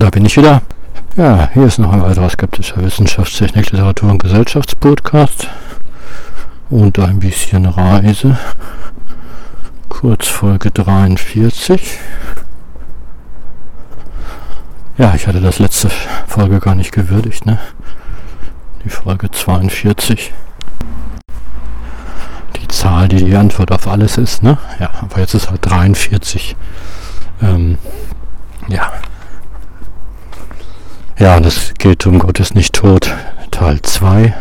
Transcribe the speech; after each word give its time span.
da 0.00 0.08
bin 0.08 0.24
ich 0.24 0.36
wieder. 0.36 0.62
Ja, 1.16 1.50
hier 1.52 1.66
ist 1.66 1.78
noch 1.78 1.92
ein 1.92 2.02
weiterer 2.02 2.30
skeptischer 2.30 2.82
Wissenschaftstechnik, 2.82 3.70
Literatur 3.70 4.10
und 4.10 4.22
Gesellschaftspodcast. 4.22 5.48
Und 6.70 6.98
ein 6.98 7.18
bisschen 7.18 7.66
Reise. 7.66 8.38
Kurz 9.88 10.26
Folge 10.26 10.70
43. 10.70 11.98
Ja, 14.96 15.14
ich 15.14 15.26
hatte 15.26 15.40
das 15.40 15.58
letzte 15.58 15.90
Folge 16.26 16.60
gar 16.60 16.74
nicht 16.74 16.92
gewürdigt, 16.92 17.44
ne? 17.44 17.58
Die 18.84 18.88
Folge 18.88 19.30
42. 19.30 20.32
Die 22.56 22.68
Zahl, 22.68 23.08
die 23.08 23.22
die 23.22 23.36
Antwort 23.36 23.70
auf 23.72 23.86
alles 23.86 24.16
ist, 24.16 24.42
ne? 24.42 24.56
Ja, 24.78 24.90
aber 25.02 25.20
jetzt 25.20 25.34
ist 25.34 25.50
halt 25.50 25.66
43. 25.66 26.56
Ähm, 27.42 27.76
ja. 28.68 28.90
Ja, 31.20 31.38
das 31.38 31.74
geht 31.76 32.06
um 32.06 32.18
Gott 32.18 32.40
ist 32.40 32.54
nicht 32.54 32.74
tot, 32.74 33.14
Teil 33.50 33.82
2. 33.82 34.34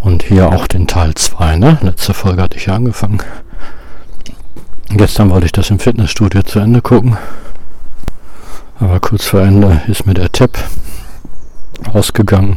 Und 0.00 0.22
hier 0.22 0.48
auch 0.48 0.66
den 0.66 0.86
Teil 0.86 1.14
2, 1.14 1.56
ne? 1.56 1.76
Letzte 1.82 2.14
Folge 2.14 2.40
hatte 2.40 2.56
ich 2.56 2.64
ja 2.64 2.74
angefangen. 2.74 3.18
Gestern 4.88 5.28
wollte 5.28 5.44
ich 5.44 5.52
das 5.52 5.68
im 5.68 5.78
Fitnessstudio 5.78 6.42
zu 6.42 6.58
Ende 6.60 6.80
gucken. 6.80 7.18
Aber 8.80 8.98
kurz 8.98 9.26
vor 9.26 9.42
Ende 9.42 9.82
ist 9.86 10.06
mir 10.06 10.14
der 10.14 10.32
Tab 10.32 10.56
ausgegangen. 11.92 12.56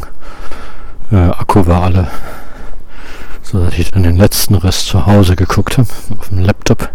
Äh, 1.11 1.17
Akku 1.17 1.67
war 1.67 1.83
alle. 1.83 2.07
So 3.41 3.61
dass 3.61 3.77
ich 3.77 3.91
dann 3.91 4.03
den 4.03 4.15
letzten 4.15 4.55
Rest 4.55 4.87
zu 4.87 5.05
Hause 5.05 5.35
geguckt 5.35 5.77
habe. 5.77 5.89
Auf 6.17 6.29
dem 6.29 6.45
Laptop. 6.45 6.89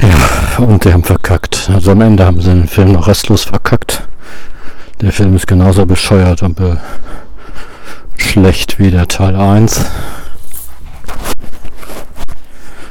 Ja, 0.00 0.64
und 0.64 0.84
die 0.84 0.92
haben 0.92 1.04
verkackt. 1.04 1.70
Also 1.72 1.92
am 1.92 2.00
Ende 2.00 2.24
haben 2.24 2.40
sie 2.40 2.50
den 2.50 2.68
Film 2.68 2.92
noch 2.92 3.08
restlos 3.08 3.44
verkackt. 3.44 4.02
Der 5.00 5.12
Film 5.12 5.36
ist 5.36 5.46
genauso 5.46 5.86
bescheuert 5.86 6.42
und 6.42 6.56
be 6.56 6.78
schlecht 8.16 8.78
wie 8.78 8.90
der 8.90 9.06
Teil 9.06 9.36
1. 9.36 9.84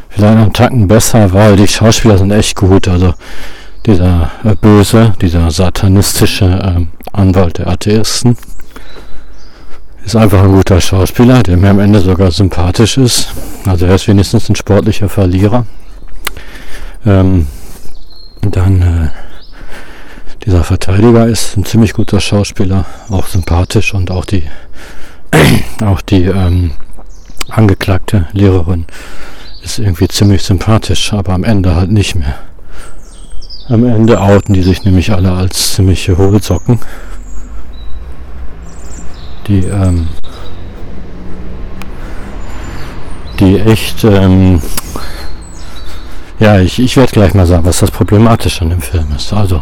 Vielleicht 0.10 0.38
einen 0.38 0.54
Tacken 0.54 0.88
besser, 0.88 1.34
weil 1.34 1.58
die 1.58 1.68
Schauspieler 1.68 2.18
sind 2.18 2.32
echt 2.32 2.56
gut. 2.56 2.88
Also 2.88 3.14
dieser 3.86 4.32
äh, 4.44 4.56
böse, 4.56 5.14
dieser 5.22 5.52
satanistische 5.52 6.46
äh, 6.46 6.86
Anwalt 7.14 7.58
der 7.58 7.68
Atheisten 7.68 8.38
ist 10.08 10.16
einfach 10.16 10.42
ein 10.42 10.54
guter 10.54 10.80
Schauspieler, 10.80 11.44
der 11.44 11.58
mir 11.58 11.70
am 11.70 11.80
Ende 11.80 12.00
sogar 12.00 12.32
sympathisch 12.32 12.98
ist. 12.98 13.28
Also 13.66 13.86
er 13.86 13.96
ist 13.96 14.08
wenigstens 14.08 14.50
ein 14.50 14.56
sportlicher 14.56 15.10
Verlierer. 15.10 15.66
Ähm, 17.06 17.48
dann 18.42 18.82
äh, 18.82 19.10
dieser 20.46 20.64
Verteidiger 20.64 21.28
ist 21.28 21.58
ein 21.58 21.66
ziemlich 21.66 21.94
guter 21.94 22.20
Schauspieler, 22.20 22.86
auch 23.10 23.28
sympathisch 23.28 23.94
und 23.94 24.12
auch 24.12 24.26
die 24.26 24.44
auch 25.82 26.02
die 26.02 26.24
ähm, 26.26 26.72
angeklagte 27.50 28.28
Lehrerin 28.32 28.86
ist 29.68 29.80
irgendwie 29.80 30.08
ziemlich 30.08 30.44
sympathisch, 30.44 31.12
aber 31.12 31.34
am 31.34 31.44
Ende 31.44 31.76
halt 31.76 31.92
nicht 31.92 32.16
mehr. 32.16 32.36
Am 33.68 33.86
Ende 33.86 34.22
outen 34.22 34.54
die 34.54 34.64
sich 34.64 34.86
nämlich 34.86 35.12
alle 35.12 35.34
als 35.34 35.74
ziemliche 35.74 36.18
Hohlsocken. 36.18 36.80
Die, 39.48 39.66
ähm, 39.66 40.08
die 43.40 43.60
echt 43.60 44.06
ähm, 44.06 44.62
ja, 46.40 46.60
ich, 46.60 46.80
ich 46.80 46.98
werde 46.98 47.12
gleich 47.12 47.34
mal 47.34 47.46
sagen, 47.46 47.66
was 47.66 47.80
das 47.80 47.92
Problematische 47.92 48.62
an 48.62 48.70
dem 48.70 48.82
Film 48.82 49.08
ist. 49.16 49.34
Also, 49.34 49.62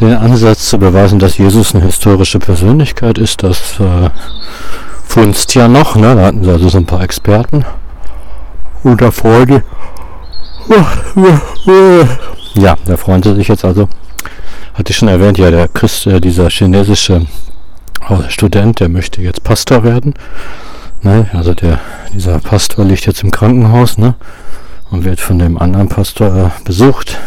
den 0.00 0.14
Ansatz 0.14 0.68
zu 0.68 0.78
beweisen, 0.78 1.18
dass 1.18 1.38
Jesus 1.38 1.74
eine 1.74 1.84
historische 1.84 2.38
Persönlichkeit 2.38 3.18
ist, 3.18 3.42
das 3.42 3.78
äh, 3.80 4.10
funzt 5.06 5.54
ja 5.54 5.68
noch. 5.68 5.96
Ne? 5.96 6.14
Da 6.14 6.26
hatten 6.26 6.42
sie 6.42 6.50
also 6.50 6.68
so 6.68 6.78
ein 6.78 6.86
paar 6.86 7.02
Experten 7.02 7.64
unter 8.82 9.12
Freude. 9.12 9.62
Ja, 12.54 12.76
da 12.84 12.96
freuen 12.96 13.22
sie 13.22 13.34
sich 13.34 13.48
jetzt 13.48 13.64
also. 13.64 13.88
Hatte 14.74 14.92
ich 14.92 14.96
schon 14.96 15.08
erwähnt, 15.08 15.36
ja, 15.38 15.50
der 15.50 15.68
Christ, 15.68 16.06
äh, 16.06 16.20
dieser 16.20 16.48
chinesische 16.48 17.26
Student, 18.28 18.80
der 18.80 18.88
möchte 18.88 19.20
jetzt 19.20 19.44
Pastor 19.44 19.84
werden. 19.84 20.14
Ne? 21.02 21.26
Also 21.32 21.54
der, 21.54 21.80
dieser 22.12 22.38
Pastor 22.38 22.84
liegt 22.84 23.06
jetzt 23.06 23.22
im 23.22 23.30
Krankenhaus, 23.30 23.98
ne? 23.98 24.14
Und 24.90 25.04
wird 25.04 25.20
von 25.20 25.38
dem 25.38 25.58
anderen 25.58 25.88
Pastor 25.88 26.52
besucht. 26.64 27.18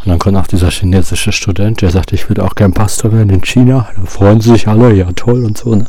Und 0.00 0.08
dann 0.08 0.18
kommt 0.18 0.36
auch 0.36 0.46
dieser 0.46 0.70
chinesische 0.70 1.32
Student, 1.32 1.82
der 1.82 1.90
sagt, 1.90 2.12
ich 2.12 2.28
würde 2.28 2.44
auch 2.44 2.54
gern 2.54 2.72
Pastor 2.72 3.12
werden 3.12 3.30
in 3.30 3.42
China. 3.42 3.88
Da 3.96 4.06
freuen 4.06 4.40
sich 4.40 4.66
alle, 4.66 4.92
ja 4.94 5.10
toll 5.12 5.44
und 5.44 5.58
so. 5.58 5.74
Ne? 5.74 5.86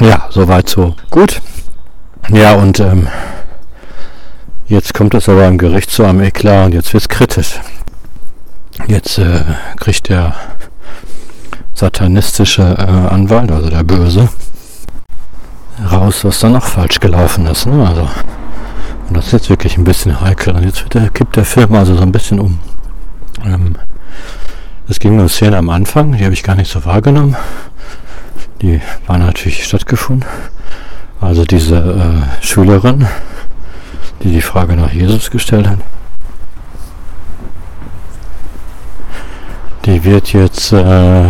Ja, 0.00 0.28
soweit 0.30 0.68
so 0.68 0.94
gut. 1.10 1.40
Ja, 2.28 2.54
und 2.54 2.80
ähm, 2.80 3.08
jetzt 4.66 4.94
kommt 4.94 5.14
es 5.14 5.28
aber 5.28 5.46
im 5.46 5.58
Gericht 5.58 5.90
zu 5.90 6.04
einem 6.04 6.20
Eklat 6.20 6.66
und 6.66 6.72
jetzt 6.74 6.92
wird 6.92 7.02
es 7.02 7.08
kritisch. 7.08 7.60
Jetzt 8.88 9.18
äh, 9.18 9.42
kriegt 9.78 10.08
der 10.08 10.34
satanistische 11.74 12.62
äh, 12.62 13.12
Anwalt, 13.14 13.50
also 13.50 13.68
der 13.68 13.84
Böse, 13.84 14.28
raus, 15.90 16.24
was 16.24 16.40
da 16.40 16.48
noch 16.48 16.64
falsch 16.64 17.00
gelaufen 17.00 17.46
ist. 17.46 17.66
Ne? 17.66 17.86
Also 17.86 18.08
und 19.08 19.16
das 19.16 19.26
ist 19.26 19.32
jetzt 19.32 19.50
wirklich 19.50 19.76
ein 19.76 19.84
bisschen 19.84 20.20
heikel. 20.20 20.54
Und 20.54 20.64
jetzt 20.64 20.84
der, 20.94 21.08
kippt 21.10 21.36
der 21.36 21.44
Film 21.44 21.74
also 21.74 21.94
so 21.94 22.02
ein 22.02 22.12
bisschen 22.12 22.40
um. 22.40 22.58
Ähm, 23.44 23.76
es 24.88 24.98
ging 24.98 25.18
um 25.18 25.28
Szene 25.28 25.56
am 25.56 25.68
Anfang, 25.68 26.12
die 26.12 26.24
habe 26.24 26.34
ich 26.34 26.42
gar 26.42 26.54
nicht 26.54 26.70
so 26.70 26.84
wahrgenommen. 26.84 27.36
Die 28.62 28.80
war 29.06 29.18
natürlich 29.18 29.64
stattgefunden. 29.64 30.28
Also 31.20 31.44
diese 31.44 31.76
äh, 31.76 32.44
Schülerin, 32.44 33.06
die 34.22 34.30
die 34.30 34.42
Frage 34.42 34.76
nach 34.76 34.92
Jesus 34.92 35.30
gestellt 35.30 35.68
hat, 35.68 35.78
die 39.84 40.04
wird 40.04 40.32
jetzt 40.32 40.72
äh, 40.72 41.28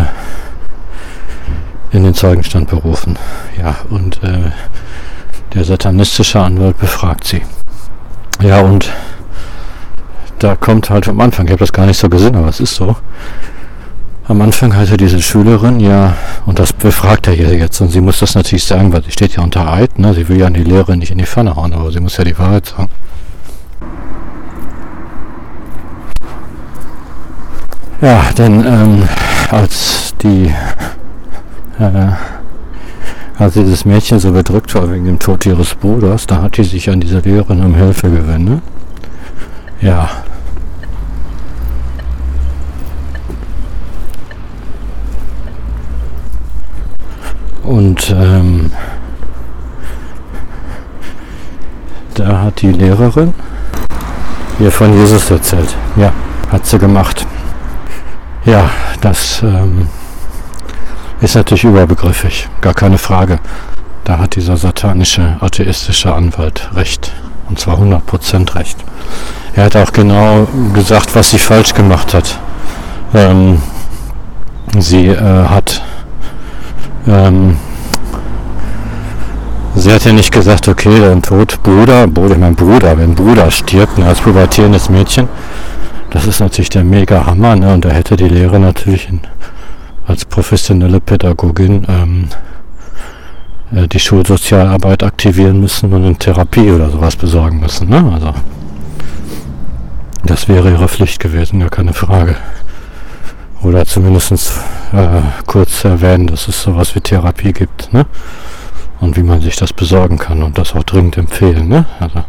in 1.90 2.04
den 2.04 2.14
Zeugenstand 2.14 2.68
berufen. 2.68 3.18
Ja, 3.58 3.76
und 3.90 4.22
äh, 4.22 4.50
der 5.54 5.64
satanistische 5.64 6.40
Anwalt 6.40 6.78
befragt 6.78 7.24
sie. 7.24 7.42
Ja, 8.40 8.60
und 8.60 8.92
da 10.38 10.56
kommt 10.56 10.90
halt 10.90 11.08
am 11.08 11.20
Anfang, 11.20 11.46
ich 11.46 11.52
habe 11.52 11.60
das 11.60 11.72
gar 11.72 11.86
nicht 11.86 11.98
so 11.98 12.08
gesehen, 12.08 12.36
aber 12.36 12.48
es 12.48 12.60
ist 12.60 12.74
so. 12.74 12.96
Am 14.28 14.42
Anfang 14.42 14.76
hatte 14.76 14.96
diese 14.96 15.22
Schülerin 15.22 15.80
ja, 15.80 16.14
und 16.44 16.58
das 16.58 16.72
befragt 16.72 17.28
er 17.28 17.32
hier 17.32 17.54
jetzt, 17.54 17.80
und 17.80 17.90
sie 17.90 18.00
muss 18.00 18.18
das 18.18 18.34
natürlich 18.34 18.64
sagen, 18.64 18.92
weil 18.92 19.02
sie 19.04 19.12
steht 19.12 19.36
ja 19.36 19.42
unter 19.42 19.72
Eid, 19.72 19.98
ne? 19.98 20.12
sie 20.14 20.28
will 20.28 20.38
ja 20.38 20.50
die 20.50 20.64
Lehrerin 20.64 20.98
nicht 20.98 21.12
in 21.12 21.18
die 21.18 21.26
Pfanne 21.26 21.56
hauen, 21.56 21.72
aber 21.72 21.90
sie 21.92 22.00
muss 22.00 22.16
ja 22.16 22.24
die 22.24 22.38
Wahrheit 22.38 22.66
sagen. 22.66 22.88
Ja, 28.02 28.24
denn 28.36 28.66
ähm, 28.66 29.08
als 29.50 30.14
die 30.22 30.52
äh, 31.78 32.12
als 33.38 33.54
dieses 33.54 33.84
Mädchen 33.84 34.18
so 34.18 34.32
bedrückt 34.32 34.74
war 34.74 34.90
wegen 34.90 35.04
dem 35.04 35.18
Tod 35.18 35.44
ihres 35.44 35.74
Bruders, 35.74 36.26
da 36.26 36.42
hat 36.42 36.56
sie 36.56 36.64
sich 36.64 36.88
an 36.88 37.00
diese 37.00 37.18
Lehrerin 37.18 37.62
um 37.62 37.74
Hilfe 37.74 38.10
gewendet. 38.10 38.62
Ja. 39.80 40.08
Und 47.62 48.14
ähm, 48.16 48.70
da 52.14 52.42
hat 52.42 52.62
die 52.62 52.72
Lehrerin 52.72 53.34
ihr 54.58 54.70
von 54.70 54.96
Jesus 54.96 55.30
erzählt. 55.30 55.76
Ja, 55.96 56.12
hat 56.50 56.64
sie 56.64 56.78
gemacht. 56.78 57.26
Ja, 58.44 58.70
das 59.00 59.42
ähm, 59.42 59.88
ist 61.26 61.34
natürlich 61.34 61.64
überbegriffig, 61.64 62.48
gar 62.60 62.72
keine 62.72 62.98
Frage. 62.98 63.40
Da 64.04 64.18
hat 64.18 64.36
dieser 64.36 64.56
satanische, 64.56 65.36
atheistische 65.40 66.14
Anwalt 66.14 66.70
recht. 66.74 67.12
Und 67.48 67.58
zwar 67.58 67.78
100% 67.78 68.54
recht. 68.54 68.76
Er 69.54 69.64
hat 69.64 69.76
auch 69.76 69.92
genau 69.92 70.46
gesagt, 70.72 71.16
was 71.16 71.30
sie 71.30 71.38
falsch 71.38 71.74
gemacht 71.74 72.14
hat. 72.14 72.38
Ähm, 73.12 73.60
sie 74.78 75.08
äh, 75.08 75.46
hat 75.48 75.82
ähm, 77.08 77.56
sie 79.74 79.92
hat 79.92 80.04
ja 80.04 80.12
nicht 80.12 80.32
gesagt, 80.32 80.68
okay, 80.68 81.00
dein 81.00 81.22
Tod, 81.22 81.60
Bruder, 81.64 82.06
Bruder, 82.06 82.38
mein 82.38 82.54
Bruder, 82.54 82.96
wenn 82.98 83.16
Bruder 83.16 83.50
stirbt, 83.50 83.98
ne, 83.98 84.06
als 84.06 84.20
pubertierendes 84.20 84.88
Mädchen, 84.90 85.28
das 86.10 86.26
ist 86.26 86.38
natürlich 86.38 86.70
der 86.70 86.84
mega 86.84 87.26
Hammer, 87.26 87.56
ne, 87.56 87.74
und 87.74 87.84
da 87.84 87.90
hätte 87.90 88.16
die 88.16 88.28
Lehre 88.28 88.58
natürlich 88.60 89.08
in 89.08 89.20
als 90.06 90.24
professionelle 90.24 91.00
Pädagogin 91.00 91.84
ähm, 91.88 92.28
äh, 93.74 93.88
die 93.88 94.00
Schulsozialarbeit 94.00 95.02
aktivieren 95.02 95.60
müssen 95.60 95.92
und 95.92 96.04
eine 96.04 96.16
Therapie 96.16 96.70
oder 96.70 96.90
sowas 96.90 97.16
besorgen 97.16 97.60
müssen. 97.60 97.88
Ne? 97.88 98.10
Also 98.12 98.34
Das 100.24 100.48
wäre 100.48 100.70
ihre 100.70 100.88
Pflicht 100.88 101.20
gewesen, 101.20 101.60
gar 101.60 101.70
keine 101.70 101.92
Frage. 101.92 102.36
Oder 103.62 103.86
zumindest 103.86 104.32
äh, 104.92 105.22
kurz 105.46 105.84
erwähnen, 105.84 106.26
dass 106.26 106.48
es 106.48 106.62
sowas 106.62 106.94
wie 106.94 107.00
Therapie 107.00 107.52
gibt, 107.52 107.92
ne? 107.92 108.06
Und 109.00 109.16
wie 109.16 109.22
man 109.22 109.40
sich 109.40 109.56
das 109.56 109.72
besorgen 109.72 110.18
kann 110.18 110.42
und 110.42 110.58
das 110.58 110.74
auch 110.74 110.82
dringend 110.82 111.16
empfehlen, 111.16 111.68
ne? 111.68 111.84
Also 112.00 112.24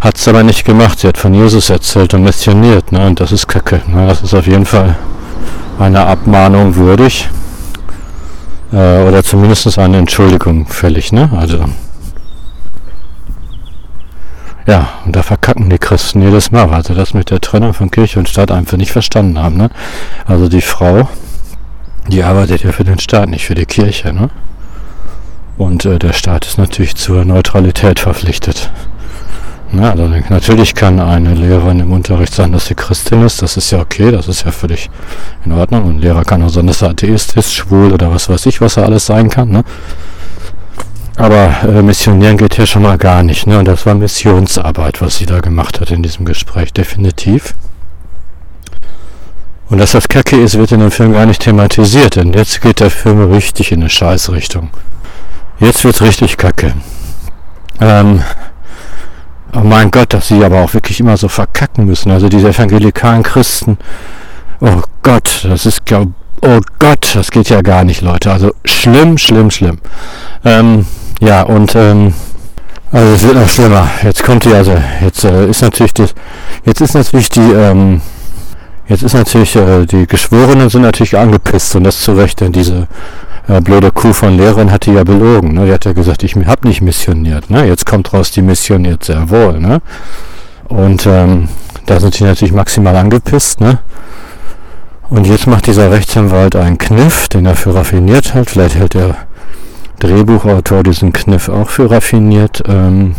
hat 0.00 0.16
es 0.16 0.26
aber 0.26 0.42
nicht 0.42 0.64
gemacht. 0.64 1.00
Sie 1.00 1.08
hat 1.08 1.18
von 1.18 1.34
Jesus 1.34 1.70
erzählt 1.70 2.14
und 2.14 2.22
missioniert, 2.24 2.92
ne? 2.92 3.06
Und 3.06 3.20
das 3.20 3.30
ist 3.32 3.46
Kacke. 3.46 3.82
Ne? 3.86 4.06
Das 4.06 4.22
ist 4.22 4.34
auf 4.34 4.46
jeden 4.46 4.66
Fall 4.66 4.96
eine 5.82 6.06
Abmahnung 6.06 6.76
würdig. 6.76 7.28
Äh, 8.72 9.02
oder 9.02 9.22
zumindest 9.22 9.78
eine 9.78 9.98
Entschuldigung 9.98 10.66
fällig, 10.66 11.12
ne? 11.12 11.30
Also 11.36 11.64
ja, 14.66 14.90
und 15.04 15.16
da 15.16 15.22
verkacken 15.22 15.70
die 15.70 15.78
Christen 15.78 16.22
jedes 16.22 16.52
Mal, 16.52 16.70
weil 16.70 16.84
sie 16.84 16.94
das 16.94 17.14
mit 17.14 17.30
der 17.30 17.40
Trennung 17.40 17.74
von 17.74 17.90
Kirche 17.90 18.20
und 18.20 18.28
Staat 18.28 18.52
einfach 18.52 18.76
nicht 18.76 18.92
verstanden 18.92 19.38
haben. 19.38 19.56
Ne? 19.56 19.70
Also 20.24 20.48
die 20.48 20.60
Frau, 20.60 21.08
die 22.06 22.22
arbeitet 22.22 22.62
ja 22.62 22.70
für 22.70 22.84
den 22.84 23.00
Staat, 23.00 23.28
nicht 23.28 23.44
für 23.44 23.56
die 23.56 23.66
Kirche. 23.66 24.12
Ne? 24.12 24.30
Und 25.58 25.84
äh, 25.84 25.98
der 25.98 26.12
Staat 26.12 26.46
ist 26.46 26.58
natürlich 26.58 26.94
zur 26.94 27.24
Neutralität 27.24 27.98
verpflichtet. 27.98 28.70
Ne? 29.72 29.90
Also 29.90 30.06
natürlich 30.28 30.74
kann 30.74 31.00
eine 31.00 31.34
Lehrerin 31.34 31.80
im 31.80 31.92
Unterricht 31.92 32.34
sagen, 32.34 32.52
dass 32.52 32.66
sie 32.66 32.74
Christin 32.74 33.22
ist. 33.24 33.42
Das 33.42 33.56
ist 33.56 33.70
ja 33.70 33.80
okay, 33.80 34.10
das 34.10 34.28
ist 34.28 34.44
ja 34.44 34.50
völlig 34.50 34.90
in 35.44 35.52
Ordnung. 35.52 35.84
Und 35.84 35.96
ein 35.96 36.00
Lehrer 36.00 36.24
kann 36.24 36.42
auch 36.42 36.50
sagen, 36.50 36.66
dass 36.66 36.82
er 36.82 36.90
Atheist 36.90 37.36
ist, 37.36 37.54
schwul 37.54 37.92
oder 37.92 38.10
was 38.10 38.28
weiß 38.28 38.46
ich, 38.46 38.60
was 38.60 38.76
er 38.76 38.84
alles 38.84 39.06
sein 39.06 39.30
kann. 39.30 39.48
Ne? 39.48 39.64
Aber 41.16 41.54
äh, 41.64 41.82
missionieren 41.82 42.36
geht 42.36 42.56
ja 42.58 42.66
schon 42.66 42.82
mal 42.82 42.98
gar 42.98 43.22
nicht. 43.22 43.46
Ne? 43.46 43.58
Und 43.58 43.66
das 43.66 43.86
war 43.86 43.94
Missionsarbeit, 43.94 45.00
was 45.00 45.16
sie 45.16 45.26
da 45.26 45.40
gemacht 45.40 45.80
hat 45.80 45.90
in 45.90 46.02
diesem 46.02 46.24
Gespräch, 46.24 46.72
definitiv. 46.72 47.54
Und 49.68 49.78
dass 49.78 49.92
das 49.92 50.08
Kacke 50.08 50.36
ist, 50.36 50.58
wird 50.58 50.72
in 50.72 50.80
dem 50.80 50.90
Film 50.90 51.14
gar 51.14 51.24
nicht 51.24 51.42
thematisiert, 51.42 52.16
denn 52.16 52.34
jetzt 52.34 52.60
geht 52.60 52.80
der 52.80 52.90
Film 52.90 53.32
richtig 53.32 53.72
in 53.72 53.80
eine 53.80 53.88
Scheißrichtung. 53.88 54.68
Jetzt 55.60 55.84
wird's 55.84 56.02
richtig 56.02 56.36
Kacke. 56.36 56.74
Ähm, 57.80 58.22
oh 59.54 59.60
mein 59.60 59.90
Gott, 59.90 60.12
dass 60.14 60.28
sie 60.28 60.44
aber 60.44 60.60
auch 60.62 60.74
wirklich 60.74 61.00
immer 61.00 61.16
so 61.16 61.28
verkacken 61.28 61.86
müssen. 61.86 62.10
Also 62.10 62.28
diese 62.28 62.48
evangelikalen 62.48 63.22
Christen, 63.22 63.78
oh 64.60 64.82
Gott, 65.02 65.46
das 65.48 65.66
ist, 65.66 65.82
oh 65.90 66.60
Gott, 66.78 67.14
das 67.14 67.30
geht 67.30 67.48
ja 67.48 67.62
gar 67.62 67.84
nicht, 67.84 68.00
Leute. 68.00 68.32
Also 68.32 68.52
schlimm, 68.64 69.18
schlimm, 69.18 69.50
schlimm. 69.50 69.78
Ähm, 70.44 70.86
ja, 71.20 71.42
und 71.42 71.74
ähm, 71.74 72.14
also 72.92 73.14
es 73.14 73.22
wird 73.22 73.34
noch 73.36 73.48
schlimmer. 73.48 73.88
Jetzt 74.02 74.22
kommt 74.22 74.44
die, 74.44 74.52
also 74.52 74.76
jetzt 75.00 75.24
äh, 75.24 75.48
ist 75.48 75.62
natürlich 75.62 75.94
das, 75.94 76.14
jetzt 76.64 76.80
ist 76.80 76.94
natürlich 76.94 77.30
die, 77.30 77.40
ähm, 77.40 78.02
jetzt 78.86 79.02
ist 79.02 79.14
natürlich 79.14 79.56
äh, 79.56 79.86
die 79.86 80.06
Geschworenen 80.06 80.68
sind 80.68 80.82
natürlich 80.82 81.16
angepisst 81.16 81.74
und 81.74 81.84
das 81.84 82.00
zu 82.02 82.12
Recht, 82.12 82.40
denn 82.40 82.52
diese 82.52 82.88
äh, 83.48 83.60
blöde 83.60 83.90
Kuh 83.90 84.12
von 84.12 84.36
Lehrerin 84.36 84.70
hat 84.70 84.86
die 84.86 84.92
ja 84.92 85.04
belogen. 85.04 85.54
Ne? 85.54 85.66
Die 85.66 85.72
hat 85.72 85.84
ja 85.84 85.92
gesagt, 85.92 86.22
ich 86.22 86.36
habe 86.36 86.68
nicht 86.68 86.80
missioniert. 86.80 87.50
Ne? 87.50 87.66
Jetzt 87.66 87.86
kommt 87.86 88.12
raus, 88.12 88.30
die 88.30 88.42
missioniert 88.42 89.04
sehr 89.04 89.30
wohl. 89.30 89.58
Ne? 89.58 89.80
Und 90.68 91.06
ähm, 91.06 91.48
da 91.86 92.00
sind 92.00 92.18
die 92.18 92.24
natürlich 92.24 92.54
maximal 92.54 92.96
angepisst. 92.96 93.60
Ne? 93.60 93.80
Und 95.10 95.26
jetzt 95.26 95.46
macht 95.46 95.66
dieser 95.66 95.90
Rechtsanwalt 95.90 96.56
einen 96.56 96.78
Kniff, 96.78 97.28
den 97.28 97.46
er 97.46 97.56
für 97.56 97.74
raffiniert 97.74 98.34
hat. 98.34 98.50
Vielleicht 98.50 98.76
hält 98.76 98.94
er 98.94 99.16
Drehbuchautor 99.98 100.82
diesen 100.82 101.12
Kniff 101.12 101.48
auch 101.48 101.68
für 101.68 101.90
raffiniert. 101.90 102.62
Ähm, 102.66 103.14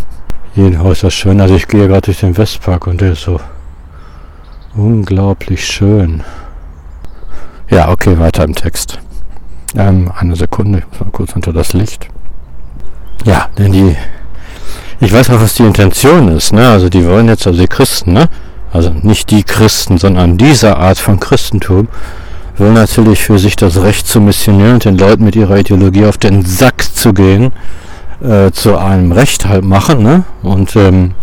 jedenfalls 0.56 1.02
das 1.02 1.14
schön. 1.14 1.40
Also 1.42 1.56
ich 1.56 1.68
gehe 1.68 1.88
gerade 1.88 2.02
durch 2.02 2.22
den 2.22 2.38
Westpark 2.38 2.88
und 2.88 3.02
der 3.02 3.12
ist 3.12 3.22
so 3.22 3.40
unglaublich 4.76 5.66
schön. 5.66 6.24
Ja, 7.70 7.90
okay, 7.90 8.18
weiter 8.18 8.44
im 8.44 8.56
Text. 8.56 9.00
Ähm, 9.76 10.12
eine 10.16 10.36
Sekunde, 10.36 10.80
ich 10.80 10.86
muss 10.88 11.00
mal 11.00 11.12
kurz 11.12 11.36
unter 11.36 11.52
das 11.52 11.74
Licht. 11.74 12.08
Ja, 13.26 13.48
denn 13.58 13.72
die, 13.72 13.96
ich 15.00 15.12
weiß 15.12 15.30
auch, 15.32 15.42
was 15.42 15.56
die 15.56 15.64
Intention 15.64 16.28
ist, 16.30 16.54
ne? 16.54 16.68
Also 16.70 16.90
die 16.90 17.06
wollen 17.08 17.28
jetzt, 17.28 17.48
also 17.48 17.60
die 17.60 17.68
Christen, 17.68 18.14
ne? 18.14 18.30
Also 18.72 18.92
nicht 19.02 19.32
die 19.32 19.44
Christen, 19.44 19.98
sondern 19.98 20.38
diese 20.38 20.78
Art 20.78 20.98
von 20.98 21.20
Christentum 21.20 21.88
will 22.58 22.72
natürlich 22.72 23.24
für 23.24 23.40
sich 23.40 23.56
das 23.56 23.82
Recht 23.82 24.08
zu 24.08 24.22
missionieren 24.22 24.74
und 24.74 24.86
den 24.86 24.98
Leuten 24.98 25.24
mit 25.24 25.36
ihrer 25.36 25.58
Ideologie 25.58 26.06
auf 26.06 26.18
den 26.18 26.44
Sack 26.44 26.84
zu 26.84 27.14
gehen, 27.14 27.52
äh, 28.22 28.52
zu 28.52 28.78
einem 28.78 29.12
Recht 29.12 29.46
halt 29.48 29.64
machen, 29.64 30.04
ne? 30.04 30.24
Und 30.44 30.76
ähm, 30.76 31.16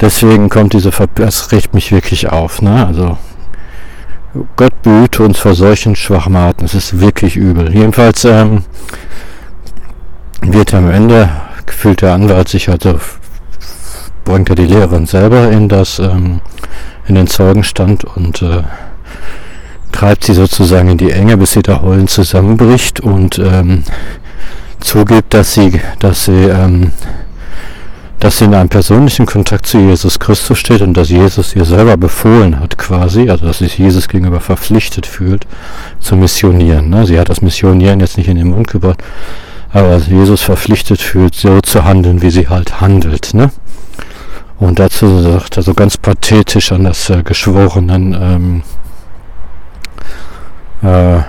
deswegen 0.00 0.48
kommt 0.48 0.72
diese 0.72 0.90
Ver 0.90 1.06
das 1.14 1.52
regt 1.52 1.74
mich 1.74 1.92
wirklich 1.92 2.30
auf, 2.30 2.62
ne? 2.62 2.86
Also 2.86 3.16
Gott 4.56 4.82
behüte 4.82 5.24
uns 5.24 5.38
vor 5.38 5.54
solchen 5.54 5.96
Schwachmaten. 5.96 6.64
Es 6.64 6.74
ist 6.74 7.00
wirklich 7.00 7.36
übel. 7.36 7.74
Jedenfalls 7.74 8.24
ähm, 8.24 8.64
wird 10.40 10.72
am 10.74 10.90
Ende 10.90 11.28
gefühlt 11.66 12.02
der 12.02 12.14
Anwalt 12.14 12.48
sich 12.48 12.68
also 12.68 12.98
bringt 14.24 14.50
er 14.50 14.54
die 14.54 14.66
Lehrerin 14.66 15.06
selber 15.06 15.50
in 15.50 15.68
das 15.68 15.98
ähm, 15.98 16.40
in 17.06 17.16
den 17.16 17.26
Zeugenstand 17.26 18.04
und 18.04 18.42
äh, 18.42 18.62
treibt 19.92 20.24
sie 20.24 20.34
sozusagen 20.34 20.88
in 20.88 20.98
die 20.98 21.10
Enge, 21.10 21.36
bis 21.36 21.52
sie 21.52 21.62
da 21.62 21.82
heulend 21.82 22.10
zusammenbricht 22.10 23.00
und 23.00 23.38
ähm, 23.38 23.82
zugibt, 24.78 25.34
dass 25.34 25.54
sie, 25.54 25.80
dass 25.98 26.26
sie, 26.26 26.44
ähm, 26.44 26.92
dass 28.20 28.38
sie 28.38 28.44
in 28.44 28.54
einem 28.54 28.68
persönlichen 28.68 29.26
Kontakt 29.26 29.66
zu 29.66 29.78
Jesus 29.78 30.18
Christus 30.18 30.58
steht 30.58 30.82
und 30.82 30.94
dass 30.94 31.08
Jesus 31.08 31.56
ihr 31.56 31.64
selber 31.64 31.96
befohlen 31.96 32.60
hat 32.60 32.76
quasi, 32.76 33.28
also 33.30 33.46
dass 33.46 33.58
sich 33.58 33.78
Jesus 33.78 34.08
gegenüber 34.08 34.40
verpflichtet 34.40 35.06
fühlt, 35.06 35.46
zu 36.00 36.16
missionieren. 36.16 36.90
Ne? 36.90 37.06
Sie 37.06 37.18
hat 37.18 37.30
das 37.30 37.40
Missionieren 37.40 37.98
jetzt 38.00 38.18
nicht 38.18 38.28
in 38.28 38.36
den 38.36 38.50
Mund 38.50 38.68
gebracht, 38.68 39.02
aber 39.72 39.96
Jesus 39.96 40.42
verpflichtet 40.42 41.00
fühlt, 41.00 41.34
so 41.34 41.60
zu 41.60 41.84
handeln, 41.84 42.20
wie 42.20 42.30
sie 42.30 42.48
halt 42.48 42.80
handelt. 42.80 43.32
Ne? 43.32 43.50
Und 44.58 44.78
dazu 44.78 45.22
sagt 45.22 45.56
er 45.56 45.62
so 45.62 45.72
ganz 45.72 45.96
pathetisch 45.96 46.72
an 46.72 46.84
das 46.84 47.08
äh, 47.08 47.22
geschworenen 47.22 48.12
ähm, 48.12 48.62
äh, 50.82 51.20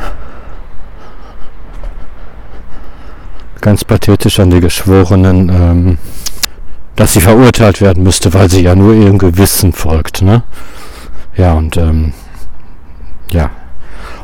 ganz 3.61 3.85
pathetisch 3.85 4.39
an 4.39 4.49
die 4.49 4.59
Geschworenen, 4.59 5.49
ähm, 5.49 5.97
dass 7.01 7.13
sie 7.13 7.21
verurteilt 7.21 7.81
werden 7.81 8.03
müsste, 8.03 8.31
weil 8.35 8.47
sie 8.47 8.61
ja 8.61 8.75
nur 8.75 8.93
ihrem 8.93 9.17
Gewissen 9.17 9.73
folgt. 9.73 10.21
Ne? 10.21 10.43
Ja, 11.35 11.53
und 11.53 11.75
ähm, 11.75 12.13
ja. 13.31 13.49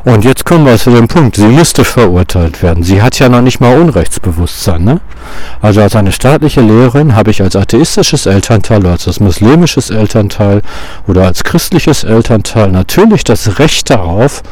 Und 0.04 0.24
jetzt 0.24 0.44
kommen 0.44 0.64
wir 0.64 0.78
zu 0.78 0.90
dem 0.90 1.08
Punkt, 1.08 1.34
sie 1.34 1.48
müsste 1.48 1.84
verurteilt 1.84 2.62
werden. 2.62 2.84
Sie 2.84 3.02
hat 3.02 3.18
ja 3.18 3.28
noch 3.28 3.40
nicht 3.40 3.58
mal 3.58 3.80
Unrechtsbewusstsein. 3.80 4.84
Ne? 4.84 5.00
Also 5.60 5.80
als 5.80 5.96
eine 5.96 6.12
staatliche 6.12 6.60
Lehrerin 6.60 7.16
habe 7.16 7.32
ich 7.32 7.42
als 7.42 7.56
atheistisches 7.56 8.26
Elternteil 8.26 8.78
oder 8.78 8.90
als 8.92 9.18
muslimisches 9.18 9.90
Elternteil 9.90 10.62
oder 11.08 11.26
als 11.26 11.42
christliches 11.42 12.04
Elternteil 12.04 12.70
natürlich 12.70 13.24
das 13.24 13.58
Recht 13.58 13.90
darauf, 13.90 14.44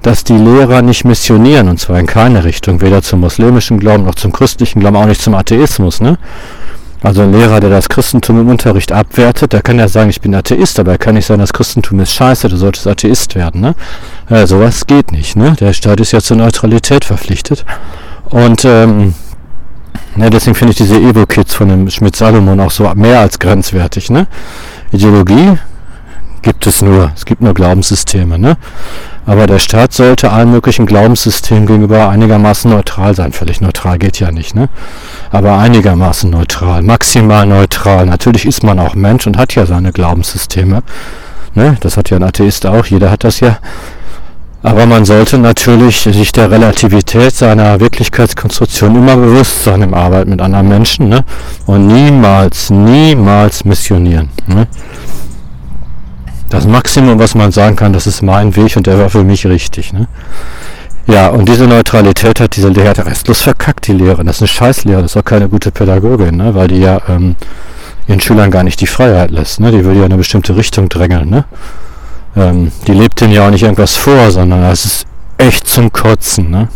dass 0.00 0.24
die 0.24 0.38
Lehrer 0.38 0.80
nicht 0.80 1.04
missionieren, 1.04 1.68
und 1.68 1.78
zwar 1.78 2.00
in 2.00 2.06
keine 2.06 2.44
Richtung, 2.44 2.80
weder 2.80 3.02
zum 3.02 3.20
muslimischen 3.20 3.78
Glauben 3.78 4.04
noch 4.04 4.14
zum 4.14 4.32
christlichen 4.32 4.80
Glauben, 4.80 4.96
auch 4.96 5.04
nicht 5.04 5.20
zum 5.20 5.34
Atheismus. 5.34 6.00
Ne? 6.00 6.16
Also 7.02 7.22
ein 7.22 7.32
Lehrer, 7.32 7.60
der 7.60 7.70
das 7.70 7.88
Christentum 7.88 8.40
im 8.40 8.48
Unterricht 8.48 8.90
abwertet, 8.90 9.52
der 9.52 9.62
kann 9.62 9.78
ja 9.78 9.86
sagen, 9.86 10.10
ich 10.10 10.20
bin 10.20 10.34
Atheist, 10.34 10.80
aber 10.80 10.92
er 10.92 10.98
kann 10.98 11.14
nicht 11.14 11.26
sagen, 11.26 11.40
das 11.40 11.52
Christentum 11.52 12.00
ist 12.00 12.12
scheiße, 12.12 12.48
du 12.48 12.56
solltest 12.56 12.86
Atheist 12.88 13.36
werden. 13.36 13.60
Ne? 13.60 13.74
Äh, 14.28 14.46
sowas 14.46 14.86
geht 14.86 15.12
nicht. 15.12 15.36
Ne? 15.36 15.54
Der 15.60 15.72
Staat 15.72 16.00
ist 16.00 16.12
ja 16.12 16.20
zur 16.20 16.36
Neutralität 16.36 17.04
verpflichtet. 17.04 17.64
Und 18.30 18.64
ähm, 18.64 19.14
ja, 20.16 20.28
deswegen 20.28 20.56
finde 20.56 20.72
ich 20.72 20.78
diese 20.78 20.96
Evo-Kids 20.96 21.54
von 21.54 21.68
dem 21.68 21.88
Schmidt-Salomon 21.88 22.58
auch 22.58 22.72
so 22.72 22.92
mehr 22.96 23.20
als 23.20 23.38
grenzwertig. 23.38 24.10
Ne? 24.10 24.26
Ideologie 24.90 25.56
gibt 26.42 26.66
es 26.66 26.82
nur. 26.82 27.12
Es 27.14 27.24
gibt 27.24 27.40
nur 27.40 27.54
Glaubenssysteme. 27.54 28.38
Ne? 28.38 28.56
Aber 29.28 29.46
der 29.46 29.58
Staat 29.58 29.92
sollte 29.92 30.32
allen 30.32 30.50
möglichen 30.50 30.86
Glaubenssystemen 30.86 31.66
gegenüber 31.66 32.08
einigermaßen 32.08 32.70
neutral 32.70 33.14
sein. 33.14 33.32
Völlig 33.32 33.60
neutral 33.60 33.98
geht 33.98 34.18
ja 34.18 34.32
nicht, 34.32 34.54
ne? 34.54 34.70
Aber 35.30 35.58
einigermaßen 35.58 36.30
neutral, 36.30 36.80
maximal 36.80 37.46
neutral. 37.46 38.06
Natürlich 38.06 38.46
ist 38.46 38.62
man 38.62 38.78
auch 38.78 38.94
Mensch 38.94 39.26
und 39.26 39.36
hat 39.36 39.54
ja 39.54 39.66
seine 39.66 39.92
Glaubenssysteme. 39.92 40.82
Ne? 41.54 41.76
Das 41.80 41.98
hat 41.98 42.08
ja 42.08 42.16
ein 42.16 42.22
Atheist 42.22 42.64
auch, 42.64 42.86
jeder 42.86 43.10
hat 43.10 43.22
das 43.22 43.40
ja. 43.40 43.58
Aber 44.62 44.86
man 44.86 45.04
sollte 45.04 45.36
natürlich 45.36 46.00
sich 46.00 46.32
der 46.32 46.50
Relativität 46.50 47.34
seiner 47.34 47.80
Wirklichkeitskonstruktion 47.80 48.96
immer 48.96 49.16
bewusst 49.16 49.64
sein 49.64 49.82
im 49.82 49.92
Arbeit 49.92 50.26
mit 50.26 50.40
anderen 50.40 50.68
Menschen 50.68 51.10
ne? 51.10 51.22
und 51.66 51.86
niemals, 51.86 52.70
niemals 52.70 53.66
missionieren. 53.66 54.30
Ne? 54.46 54.66
Das 56.48 56.66
Maximum, 56.66 57.18
was 57.18 57.34
man 57.34 57.52
sagen 57.52 57.76
kann, 57.76 57.92
das 57.92 58.06
ist 58.06 58.22
mein 58.22 58.56
Weg 58.56 58.76
und 58.76 58.86
der 58.86 58.98
war 58.98 59.10
für 59.10 59.24
mich 59.24 59.46
richtig. 59.46 59.92
Ne? 59.92 60.08
Ja, 61.06 61.28
und 61.28 61.48
diese 61.48 61.66
Neutralität 61.66 62.40
hat 62.40 62.56
diese 62.56 62.68
Lehre 62.68 63.06
restlos 63.06 63.42
verkackt, 63.42 63.86
die 63.86 63.92
Lehre. 63.92 64.24
Das 64.24 64.36
ist 64.36 64.42
eine 64.42 64.48
Scheißlehre, 64.48 65.02
das 65.02 65.12
ist 65.12 65.16
auch 65.16 65.24
keine 65.24 65.48
gute 65.48 65.70
Pädagogin, 65.70 66.36
ne? 66.36 66.54
weil 66.54 66.68
die 66.68 66.80
ja 66.80 67.00
ähm, 67.08 67.36
ihren 68.06 68.20
Schülern 68.20 68.50
gar 68.50 68.62
nicht 68.62 68.80
die 68.80 68.86
Freiheit 68.86 69.30
lässt. 69.30 69.60
Ne? 69.60 69.70
Die 69.70 69.84
würde 69.84 70.00
ja 70.00 70.06
in 70.06 70.12
eine 70.12 70.18
bestimmte 70.18 70.56
Richtung 70.56 70.88
drängeln. 70.88 71.28
Ne? 71.28 71.44
Ähm, 72.36 72.72
die 72.86 72.92
lebt 72.92 73.20
denen 73.20 73.32
ja 73.32 73.46
auch 73.46 73.50
nicht 73.50 73.62
irgendwas 73.62 73.96
vor, 73.96 74.30
sondern 74.30 74.62
es 74.64 74.84
ist 74.84 75.06
echt 75.36 75.66
zum 75.66 75.92
Kotzen. 75.92 76.50
Ne? 76.50 76.68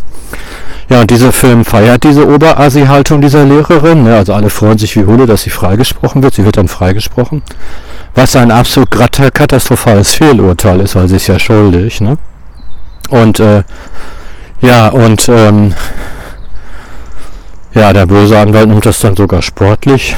Ja, 0.89 1.01
und 1.01 1.09
dieser 1.09 1.31
Film 1.31 1.65
feiert 1.65 2.03
diese 2.03 2.27
Oberasi-Haltung 2.27 3.21
dieser 3.21 3.45
Lehrerin. 3.45 4.03
Ne? 4.03 4.15
Also 4.15 4.33
alle 4.33 4.49
freuen 4.49 4.77
sich 4.77 4.95
wie 4.95 5.05
Hulle, 5.05 5.25
dass 5.25 5.43
sie 5.43 5.49
freigesprochen 5.49 6.21
wird. 6.21 6.35
Sie 6.35 6.45
wird 6.45 6.57
dann 6.57 6.67
freigesprochen. 6.67 7.41
Was 8.15 8.35
ein 8.35 8.51
absolut 8.51 8.91
katastrophales 8.91 10.13
Fehlurteil 10.13 10.81
ist, 10.81 10.95
weil 10.95 11.07
sie 11.07 11.15
ist 11.15 11.27
ja 11.27 11.39
schuldig. 11.39 11.99
Ne? 11.99 12.17
Und 13.09 13.39
äh, 13.39 13.63
ja, 14.61 14.89
und 14.89 15.27
ähm, 15.29 15.73
ja, 17.73 17.91
der 17.91 18.05
böse 18.05 18.37
Anwalt 18.37 18.69
nimmt 18.69 18.85
das 18.85 18.99
dann 18.99 19.15
sogar 19.15 19.41
sportlich. 19.41 20.15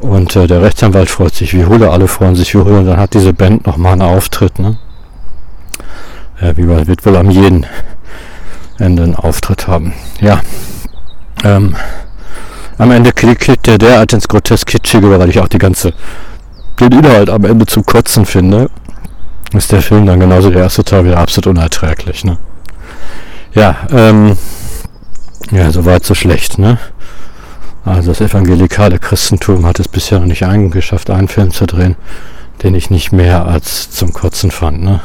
Und 0.00 0.36
äh, 0.36 0.46
der 0.46 0.62
Rechtsanwalt 0.62 1.10
freut 1.10 1.34
sich 1.34 1.54
wie 1.54 1.64
Hulle, 1.64 1.90
alle 1.90 2.08
freuen 2.08 2.36
sich 2.36 2.54
wie 2.54 2.58
Hulle. 2.58 2.78
Und 2.78 2.86
dann 2.86 2.98
hat 2.98 3.14
diese 3.14 3.32
Band 3.32 3.66
nochmal 3.66 3.92
einen 3.92 4.02
Auftritt. 4.02 4.58
Ne? 4.58 4.78
Ja, 6.40 6.56
wie 6.56 6.62
man 6.62 6.86
wird 6.86 7.04
wohl 7.06 7.16
am 7.16 7.30
jeden 7.30 7.66
Ende 8.78 9.02
einen 9.02 9.16
Auftritt 9.16 9.66
haben. 9.66 9.92
Ja. 10.20 10.40
Ähm, 11.44 11.74
am 12.78 12.90
Ende 12.90 13.12
klickt 13.12 13.66
der 13.66 13.76
derart 13.76 14.12
ins 14.12 14.28
grotesk 14.28 14.66
Kitschige, 14.66 15.18
weil 15.18 15.28
ich 15.28 15.38
auch 15.38 15.48
die 15.48 15.58
ganze 15.58 15.92
den 16.80 16.92
Inhalt 16.92 17.30
am 17.30 17.44
Ende 17.44 17.66
zum 17.66 17.84
Kotzen 17.84 18.24
finde, 18.26 18.70
ist 19.52 19.72
der 19.72 19.82
Film 19.82 20.06
dann 20.06 20.20
genauso 20.20 20.50
der 20.50 20.62
erste 20.62 20.84
Teil 20.84 21.04
wieder 21.04 21.18
absolut 21.18 21.58
unerträglich. 21.58 22.24
Ne? 22.24 22.38
Ja, 23.54 23.76
ähm, 23.90 24.36
ja, 25.50 25.70
soweit 25.70 26.04
so 26.04 26.14
schlecht. 26.14 26.58
Ne? 26.58 26.78
Also 27.84 28.10
das 28.10 28.20
evangelikale 28.20 28.98
Christentum 28.98 29.66
hat 29.66 29.80
es 29.80 29.88
bisher 29.88 30.20
noch 30.20 30.26
nicht 30.26 30.44
eingeschafft, 30.44 31.10
einen 31.10 31.28
Film 31.28 31.50
zu 31.50 31.66
drehen, 31.66 31.96
den 32.62 32.74
ich 32.74 32.90
nicht 32.90 33.12
mehr 33.12 33.46
als 33.46 33.90
zum 33.90 34.12
Kotzen 34.12 34.50
fand. 34.50 34.82
Ne? 34.82 35.00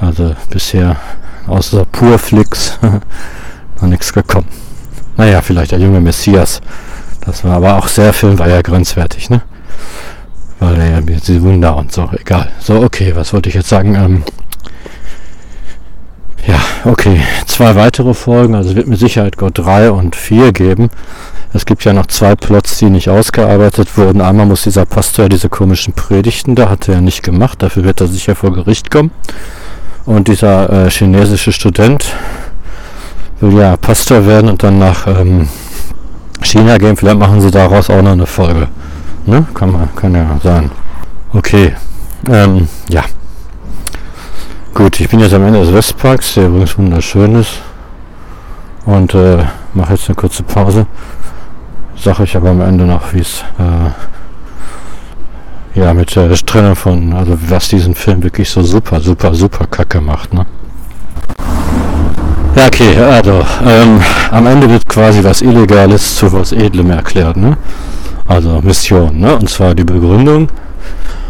Also 0.00 0.34
bisher 0.50 0.96
außer 1.46 1.84
Purflix 1.86 2.78
noch 3.80 3.88
nichts 3.88 4.12
gekommen. 4.12 4.48
Naja, 5.16 5.40
vielleicht 5.40 5.72
der 5.72 5.78
junge 5.78 6.00
Messias. 6.00 6.60
Das 7.24 7.44
war 7.44 7.56
aber 7.56 7.76
auch 7.76 7.86
sehr 7.86 8.12
Film, 8.12 8.38
war 8.38 8.48
ja 8.48 8.62
grenzwertig, 8.62 9.30
ne? 9.30 9.42
Weil 10.62 10.78
er 10.80 10.90
ja 10.90 11.00
diese 11.00 11.42
Wunder 11.42 11.76
und 11.76 11.90
so, 11.90 12.08
egal. 12.12 12.48
So, 12.60 12.84
okay, 12.84 13.10
was 13.16 13.32
wollte 13.32 13.48
ich 13.48 13.56
jetzt 13.56 13.68
sagen? 13.68 13.96
Ähm, 13.96 14.22
ja, 16.46 16.54
okay. 16.84 17.20
Zwei 17.46 17.74
weitere 17.74 18.14
Folgen, 18.14 18.54
also 18.54 18.76
wird 18.76 18.86
mit 18.86 19.00
Sicherheit 19.00 19.36
Gott 19.36 19.58
3 19.58 19.90
und 19.90 20.14
4 20.14 20.52
geben. 20.52 20.88
Es 21.52 21.66
gibt 21.66 21.84
ja 21.84 21.92
noch 21.92 22.06
zwei 22.06 22.36
Plots, 22.36 22.78
die 22.78 22.90
nicht 22.90 23.08
ausgearbeitet 23.08 23.98
wurden. 23.98 24.20
Einmal 24.20 24.46
muss 24.46 24.62
dieser 24.62 24.86
Pastor 24.86 25.28
diese 25.28 25.48
komischen 25.48 25.94
Predigten, 25.94 26.54
da 26.54 26.70
hat 26.70 26.88
er 26.88 27.00
nicht 27.00 27.24
gemacht, 27.24 27.60
dafür 27.60 27.82
wird 27.82 28.00
er 28.00 28.06
sicher 28.06 28.36
vor 28.36 28.52
Gericht 28.52 28.88
kommen. 28.88 29.10
Und 30.06 30.28
dieser 30.28 30.86
äh, 30.86 30.90
chinesische 30.90 31.50
Student 31.50 32.06
will 33.40 33.58
ja 33.58 33.76
Pastor 33.76 34.28
werden 34.28 34.48
und 34.48 34.62
dann 34.62 34.78
nach 34.78 35.08
ähm, 35.08 35.48
China 36.40 36.78
gehen. 36.78 36.96
Vielleicht 36.96 37.18
machen 37.18 37.40
sie 37.40 37.50
daraus 37.50 37.90
auch 37.90 38.00
noch 38.00 38.12
eine 38.12 38.26
Folge. 38.26 38.68
Ne? 39.26 39.46
Kann, 39.54 39.72
man, 39.72 39.94
kann 39.94 40.14
ja 40.14 40.38
sein. 40.42 40.70
Okay. 41.32 41.74
Ähm, 42.28 42.68
ja. 42.88 43.02
Gut, 44.74 45.00
ich 45.00 45.08
bin 45.08 45.20
jetzt 45.20 45.34
am 45.34 45.44
Ende 45.44 45.60
des 45.60 45.72
Westparks, 45.72 46.34
der 46.34 46.46
übrigens 46.46 46.76
wunderschön 46.78 47.34
ist. 47.36 47.60
Und 48.84 49.14
äh, 49.14 49.44
mache 49.74 49.94
jetzt 49.94 50.08
eine 50.08 50.16
kurze 50.16 50.42
Pause. 50.42 50.86
Sage 51.96 52.24
ich 52.24 52.36
aber 52.36 52.50
am 52.50 52.60
Ende 52.60 52.84
noch, 52.84 53.12
wie 53.12 53.20
es 53.20 53.44
äh, 53.58 53.90
ja, 55.74 55.94
mit 55.94 56.14
der 56.14 56.34
Trennung 56.34 56.76
von, 56.76 57.12
also 57.12 57.38
was 57.48 57.68
diesen 57.68 57.94
Film 57.94 58.22
wirklich 58.22 58.50
so 58.50 58.62
super, 58.62 59.00
super, 59.00 59.34
super 59.34 59.66
kacke 59.66 60.00
macht, 60.00 60.34
ne? 60.34 60.46
Ja, 62.54 62.66
okay, 62.66 62.96
also, 62.98 63.44
ähm, 63.66 64.00
am 64.30 64.46
Ende 64.46 64.68
wird 64.68 64.86
quasi 64.86 65.24
was 65.24 65.40
Illegales 65.40 66.16
zu 66.16 66.30
was 66.32 66.52
Edlem 66.52 66.90
erklärt, 66.90 67.36
ne? 67.36 67.56
Also 68.32 68.62
Mission, 68.62 69.20
ne? 69.20 69.36
Und 69.36 69.50
zwar 69.50 69.74
die 69.74 69.84
Begründung. 69.84 70.48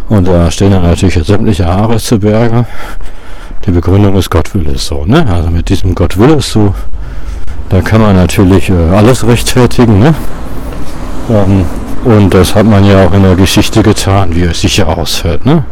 Und 0.09 0.29
da 0.29 0.49
stehen 0.53 0.71
dann 0.71 0.85
natürlich 0.85 1.15
sämtliche 1.15 1.67
Haare 1.67 1.97
zu 1.97 2.17
Berge. 2.17 2.65
Die 3.67 3.73
Begründung 3.73 4.15
ist 4.17 4.31
Gott 4.31 4.55
will 4.55 4.69
es 4.69 4.87
so, 4.87 5.05
ne? 5.05 5.27
Also 5.29 5.51
mit 5.51 5.69
diesem 5.69 5.97
Gott 5.97 6.17
will 6.17 6.31
es 6.35 6.53
so, 6.53 6.73
da 7.71 7.81
kann 7.81 8.03
man 8.03 8.15
natürlich 8.15 8.71
äh, 8.71 8.75
alles 8.95 9.27
rechtfertigen, 9.27 9.99
ne? 9.99 10.15
Ähm, 11.29 11.65
und 12.05 12.33
das 12.33 12.55
hat 12.55 12.67
man 12.67 12.85
ja 12.85 13.05
auch 13.05 13.13
in 13.13 13.25
der 13.25 13.35
Geschichte 13.35 13.83
getan, 13.83 14.37
wie 14.37 14.43
es 14.43 14.61
sicher 14.61 14.87
ausfällt. 14.97 15.45
Ne? 15.45 15.65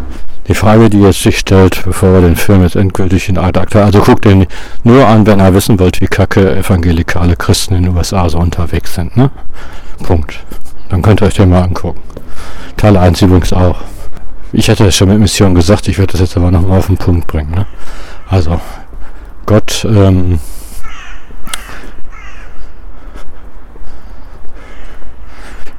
Die 0.48 0.54
Frage, 0.54 0.90
die 0.90 1.00
jetzt 1.00 1.22
sich 1.22 1.38
stellt, 1.38 1.80
bevor 1.84 2.12
wir 2.12 2.20
den 2.22 2.36
Film 2.36 2.62
jetzt 2.62 2.74
endgültig 2.74 3.28
in 3.28 3.38
Ad 3.38 3.58
acta, 3.58 3.84
also 3.84 4.00
guckt 4.00 4.24
den 4.24 4.46
nur 4.82 5.06
an, 5.06 5.26
wenn 5.26 5.38
ihr 5.38 5.54
wissen 5.54 5.78
wollt, 5.78 6.00
wie 6.00 6.06
kacke 6.06 6.56
evangelikale 6.56 7.36
Christen 7.36 7.74
in 7.74 7.84
den 7.84 7.96
USA 7.96 8.28
so 8.28 8.38
unterwegs 8.38 8.94
sind. 8.94 9.16
Ne? 9.16 9.30
Punkt. 10.02 10.40
Dann 10.90 11.02
könnt 11.02 11.22
ihr 11.22 11.26
euch 11.26 11.34
den 11.34 11.50
mal 11.50 11.62
angucken. 11.62 12.00
Teil 12.76 12.96
1 12.96 13.22
übrigens 13.22 13.52
auch. 13.52 13.80
Ich 14.52 14.68
hatte 14.68 14.86
es 14.86 14.96
schon 14.96 15.08
mit 15.08 15.18
Mission 15.18 15.54
gesagt, 15.54 15.88
ich 15.88 15.98
werde 15.98 16.12
das 16.12 16.20
jetzt 16.20 16.36
aber 16.36 16.50
nochmal 16.50 16.78
auf 16.78 16.86
den 16.86 16.96
Punkt 16.98 17.26
bringen. 17.26 17.52
Ne? 17.52 17.66
Also, 18.28 18.60
Gott 19.46 19.86
ähm, 19.88 20.40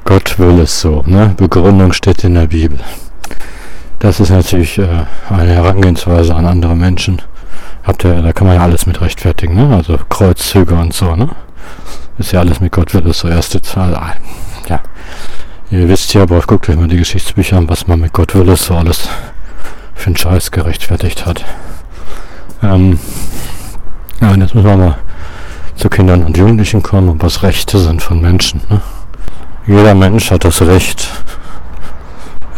Gott 0.04 0.38
will 0.38 0.60
es 0.60 0.80
so. 0.80 1.02
Ne? 1.06 1.34
Begründung 1.36 1.92
steht 1.92 2.24
in 2.24 2.34
der 2.34 2.48
Bibel. 2.48 2.78
Das 3.98 4.20
ist 4.20 4.30
natürlich 4.30 4.78
äh, 4.78 4.86
eine 5.30 5.52
Herangehensweise 5.52 6.34
an 6.34 6.44
andere 6.44 6.74
Menschen. 6.74 7.22
Habt 7.84 8.04
ihr, 8.04 8.20
da 8.20 8.32
kann 8.32 8.46
man 8.46 8.56
ja 8.56 8.62
alles 8.62 8.84
mit 8.84 9.00
rechtfertigen, 9.00 9.54
ne? 9.54 9.74
Also 9.74 9.98
Kreuzzüge 10.08 10.74
und 10.74 10.92
so, 10.92 11.16
ne? 11.16 11.30
Ist 12.18 12.32
ja 12.32 12.40
alles 12.40 12.60
mit 12.60 12.72
Gott 12.72 12.92
will 12.94 13.06
es 13.06 13.20
so 13.20 13.28
erste 13.28 13.62
Zahl. 13.62 13.96
Ja. 14.68 14.80
Ihr 15.70 15.88
wisst 15.88 16.12
ja, 16.14 16.22
aber 16.22 16.40
guckt 16.40 16.68
euch 16.68 16.76
mal 16.76 16.88
die 16.88 16.98
Geschichtsbücher 16.98 17.56
an, 17.56 17.68
was 17.68 17.86
man 17.86 18.00
mit 18.00 18.12
Gott 18.12 18.34
will 18.34 18.48
es 18.50 18.66
so 18.66 18.74
alles 18.74 19.08
für 19.94 20.06
einen 20.06 20.16
Scheiß 20.16 20.50
gerechtfertigt 20.50 21.26
hat. 21.26 21.44
Ähm, 22.62 22.98
ja, 24.20 24.30
und 24.30 24.40
jetzt 24.40 24.54
müssen 24.54 24.68
wir 24.68 24.76
mal 24.76 24.98
zu 25.76 25.88
Kindern 25.88 26.24
und 26.24 26.36
Jugendlichen 26.36 26.82
kommen 26.82 27.08
und 27.08 27.22
was 27.22 27.42
Rechte 27.42 27.78
sind 27.78 28.02
von 28.02 28.20
Menschen, 28.20 28.60
ne? 28.68 28.80
Jeder 29.66 29.94
Mensch 29.94 30.32
hat 30.32 30.44
das 30.44 30.60
Recht, 30.60 31.08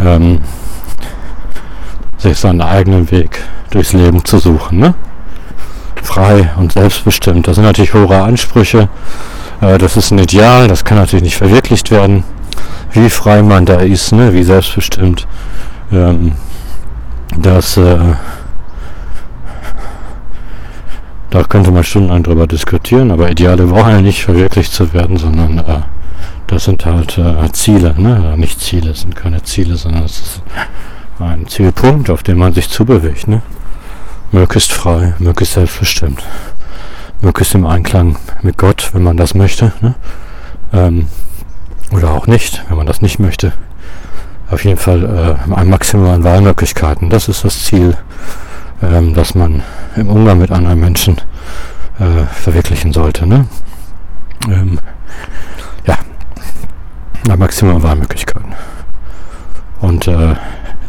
ähm, 0.01 0.41
sich 2.17 2.39
seinen 2.39 2.63
eigenen 2.63 3.11
Weg 3.11 3.41
durchs 3.71 3.93
Leben 3.93 4.25
zu 4.25 4.39
suchen. 4.39 4.79
Ne? 4.79 4.95
Frei 6.03 6.51
und 6.57 6.73
selbstbestimmt. 6.73 7.47
Das 7.47 7.57
sind 7.57 7.65
natürlich 7.65 7.93
hohe 7.93 8.23
Ansprüche. 8.23 8.89
Äh, 9.61 9.79
das 9.79 9.97
ist 9.97 10.11
ein 10.11 10.19
Ideal, 10.19 10.69
das 10.69 10.85
kann 10.85 10.99
natürlich 10.99 11.25
nicht 11.25 11.37
verwirklicht 11.37 11.91
werden. 11.91 12.25
Wie 12.93 13.11
frei 13.11 13.43
man 13.43 13.67
da 13.67 13.81
ist, 13.81 14.13
ne? 14.13 14.33
wie 14.33 14.43
selbstbestimmt. 14.43 15.27
Ähm, 15.93 16.33
das, 17.37 17.77
äh, 17.77 18.15
da 21.31 21.43
könnte 21.43 21.73
man 21.73 21.83
stundenlang 21.83 22.23
drüber 22.23 22.47
diskutieren, 22.47 23.11
aber 23.11 23.31
Ideale 23.31 23.67
brauchen 23.67 23.91
ja 23.91 24.01
nicht 24.01 24.25
verwirklicht 24.25 24.73
zu 24.73 24.93
werden, 24.93 25.17
sondern 25.17 25.59
äh, 25.59 25.81
das 26.47 26.65
sind 26.65 26.85
halt 26.87 27.19
äh, 27.19 27.51
Ziele, 27.53 27.95
ne? 27.97 28.35
Nicht 28.37 28.61
Ziele, 28.61 28.95
sind 28.95 29.17
keine 29.17 29.43
Ziele, 29.43 29.77
sondern 29.77 30.05
es 30.05 30.21
ist 30.21 30.43
ein 31.19 31.47
Zielpunkt, 31.49 32.11
auf 32.11 32.23
den 32.23 32.39
man 32.39 32.53
sich 32.53 32.69
zubewegt, 32.69 33.27
ne? 33.27 33.43
Möglichst 34.31 34.73
frei, 34.73 35.15
möglichst 35.19 35.55
selbstbestimmt, 35.55 36.23
möglichst 37.25 37.55
im 37.55 37.67
Einklang 37.67 38.17
mit 38.43 38.59
Gott, 38.59 38.91
wenn 38.93 39.03
man 39.03 39.17
das 39.17 39.35
möchte, 39.35 39.73
ne? 39.81 39.95
Ähm, 40.73 41.09
oder 41.91 42.11
auch 42.11 42.27
nicht, 42.27 42.63
wenn 42.69 42.77
man 42.77 42.87
das 42.87 43.03
nicht 43.03 43.19
möchte. 43.19 43.53
Auf 44.51 44.65
jeden 44.65 44.79
Fall 44.79 45.39
äh, 45.49 45.53
ein 45.53 45.69
Maximum 45.69 46.09
an 46.09 46.25
Wahlmöglichkeiten. 46.25 47.11
Das 47.11 47.29
ist 47.29 47.45
das 47.45 47.65
Ziel, 47.65 47.97
ähm, 48.83 49.15
das 49.15 49.35
man 49.35 49.63
im 49.97 50.09
Umgang 50.09 50.39
mit 50.39 50.51
anderen 50.51 50.81
Menschen 50.81 51.17
äh, 51.99 52.25
verwirklichen 52.27 52.93
sollte. 52.93 53.27
Ne? 53.27 53.47
Ähm, 54.49 54.79
ja, 55.87 55.97
Maximum 57.37 57.83
Wahlmöglichkeiten. 57.83 58.53
Und 59.81 60.07
äh, 60.07 60.35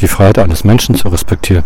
die 0.01 0.07
Freiheit 0.07 0.39
eines 0.39 0.63
Menschen 0.63 0.95
zu 0.95 1.07
respektieren. 1.07 1.63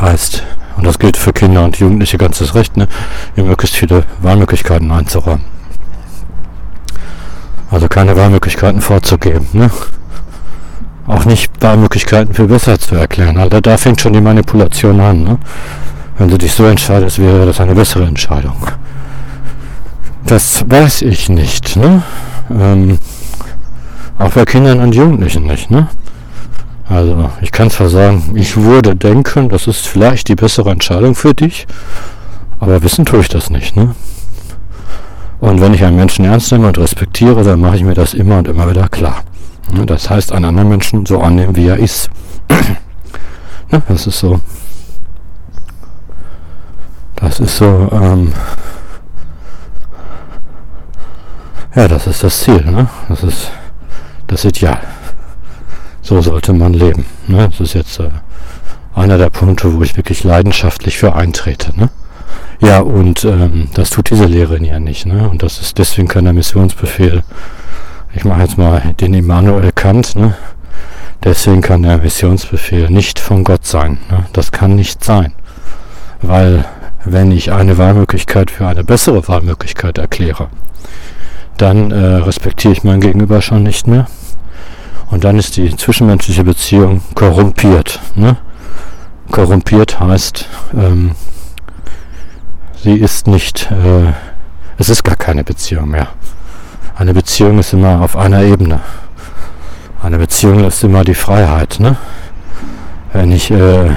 Heißt, 0.00 0.42
und 0.76 0.86
das 0.86 0.98
gilt 0.98 1.16
für 1.16 1.32
Kinder 1.32 1.64
und 1.64 1.78
Jugendliche 1.78 2.18
ganzes 2.18 2.54
Recht, 2.54 2.76
ne, 2.76 2.88
ihr 3.36 3.44
möglichst 3.44 3.76
viele 3.76 4.04
Wahlmöglichkeiten 4.20 4.90
einzuräumen. 4.90 5.44
Also 7.70 7.88
keine 7.88 8.16
Wahlmöglichkeiten 8.16 8.82
vorzugeben. 8.82 9.46
Ne? 9.54 9.70
Auch 11.06 11.24
nicht 11.24 11.50
Wahlmöglichkeiten 11.60 12.34
für 12.34 12.46
besser 12.46 12.78
zu 12.78 12.94
erklären. 12.96 13.38
Also 13.38 13.60
da 13.60 13.78
fängt 13.78 14.00
schon 14.00 14.12
die 14.12 14.20
Manipulation 14.20 15.00
an. 15.00 15.24
Ne? 15.24 15.38
Wenn 16.18 16.28
du 16.28 16.36
dich 16.36 16.52
so 16.52 16.66
entscheidest, 16.66 17.18
wäre 17.18 17.46
das 17.46 17.60
eine 17.60 17.74
bessere 17.74 18.04
Entscheidung. 18.04 18.56
Das 20.26 20.64
weiß 20.68 21.02
ich 21.02 21.28
nicht, 21.28 21.76
ne? 21.76 22.02
Ähm, 22.50 22.98
auch 24.18 24.30
bei 24.30 24.44
Kindern 24.44 24.80
und 24.80 24.94
Jugendlichen 24.94 25.44
nicht, 25.44 25.70
ne? 25.70 25.88
Also, 26.88 27.30
ich 27.40 27.52
kann 27.52 27.70
zwar 27.70 27.88
sagen, 27.88 28.32
ich 28.34 28.56
würde 28.56 28.96
denken, 28.96 29.48
das 29.48 29.66
ist 29.66 29.86
vielleicht 29.86 30.28
die 30.28 30.34
bessere 30.34 30.70
Entscheidung 30.70 31.14
für 31.14 31.34
dich, 31.34 31.66
aber 32.58 32.82
wissen 32.82 33.04
tue 33.04 33.20
ich 33.20 33.28
das 33.28 33.50
nicht, 33.50 33.76
ne? 33.76 33.94
Und 35.42 35.60
wenn 35.60 35.74
ich 35.74 35.84
einen 35.84 35.96
Menschen 35.96 36.24
ernst 36.24 36.52
nehme 36.52 36.68
und 36.68 36.78
respektiere, 36.78 37.42
dann 37.42 37.60
mache 37.60 37.74
ich 37.74 37.82
mir 37.82 37.94
das 37.94 38.14
immer 38.14 38.38
und 38.38 38.46
immer 38.46 38.70
wieder 38.70 38.88
klar. 38.88 39.24
Ne? 39.72 39.84
Das 39.86 40.08
heißt, 40.08 40.30
einen 40.30 40.44
anderen 40.44 40.68
Menschen 40.68 41.04
so 41.04 41.20
annehmen, 41.20 41.56
wie 41.56 41.66
er 41.66 41.78
ist. 41.78 42.10
ne? 43.70 43.82
Das 43.88 44.06
ist 44.06 44.20
so. 44.20 44.38
Das 47.16 47.40
ist 47.40 47.56
so. 47.56 47.88
Ähm, 47.90 48.32
ja, 51.74 51.88
das 51.88 52.06
ist 52.06 52.22
das 52.22 52.40
Ziel. 52.40 52.64
Ne? 52.64 52.88
Das 53.08 53.24
ist 53.24 53.50
das 54.28 54.44
Ideal. 54.44 54.78
So 56.12 56.20
sollte 56.20 56.52
man 56.52 56.74
leben. 56.74 57.06
Ne? 57.26 57.48
Das 57.48 57.58
ist 57.58 57.72
jetzt 57.72 57.98
äh, 57.98 58.10
einer 58.94 59.16
der 59.16 59.30
Punkte, 59.30 59.72
wo 59.72 59.82
ich 59.82 59.96
wirklich 59.96 60.24
leidenschaftlich 60.24 60.98
für 60.98 61.14
eintrete. 61.14 61.72
Ne? 61.74 61.88
Ja, 62.60 62.80
und 62.80 63.24
ähm, 63.24 63.70
das 63.72 63.88
tut 63.88 64.10
diese 64.10 64.26
Lehrerin 64.26 64.62
ja 64.62 64.78
nicht. 64.78 65.06
Ne? 65.06 65.26
Und 65.26 65.42
das 65.42 65.62
ist 65.62 65.78
deswegen 65.78 66.08
kein 66.08 66.24
Missionsbefehl. 66.34 67.22
Ich 68.12 68.26
mache 68.26 68.42
jetzt 68.42 68.58
mal 68.58 68.92
den 69.00 69.14
Immanuel 69.14 69.72
Kant. 69.72 70.14
Ne? 70.14 70.34
Deswegen 71.24 71.62
kann 71.62 71.82
der 71.82 71.96
Missionsbefehl 71.96 72.90
nicht 72.90 73.18
von 73.18 73.42
Gott 73.42 73.64
sein. 73.64 73.96
Ne? 74.10 74.26
Das 74.34 74.52
kann 74.52 74.74
nicht 74.74 75.02
sein. 75.02 75.32
Weil 76.20 76.66
wenn 77.06 77.32
ich 77.32 77.52
eine 77.52 77.78
Wahlmöglichkeit 77.78 78.50
für 78.50 78.66
eine 78.66 78.84
bessere 78.84 79.26
Wahlmöglichkeit 79.28 79.96
erkläre, 79.96 80.48
dann 81.56 81.90
äh, 81.90 81.96
respektiere 81.96 82.74
ich 82.74 82.84
mein 82.84 83.00
Gegenüber 83.00 83.40
schon 83.40 83.62
nicht 83.62 83.86
mehr. 83.86 84.08
Und 85.12 85.24
dann 85.24 85.38
ist 85.38 85.58
die 85.58 85.76
zwischenmenschliche 85.76 86.42
Beziehung 86.42 87.02
korrumpiert. 87.14 88.00
Ne? 88.14 88.38
Korrumpiert 89.30 90.00
heißt, 90.00 90.48
ähm, 90.74 91.10
sie 92.82 92.94
ist 92.94 93.26
nicht, 93.26 93.70
äh, 93.70 94.10
es 94.78 94.88
ist 94.88 95.04
gar 95.04 95.16
keine 95.16 95.44
Beziehung 95.44 95.90
mehr. 95.90 96.08
Eine 96.96 97.12
Beziehung 97.12 97.58
ist 97.58 97.74
immer 97.74 98.00
auf 98.00 98.16
einer 98.16 98.42
Ebene. 98.42 98.80
Eine 100.02 100.16
Beziehung 100.16 100.64
ist 100.64 100.82
immer 100.82 101.04
die 101.04 101.14
Freiheit. 101.14 101.78
Ne? 101.78 101.96
Wenn 103.12 103.32
ich, 103.32 103.50
äh, 103.50 103.90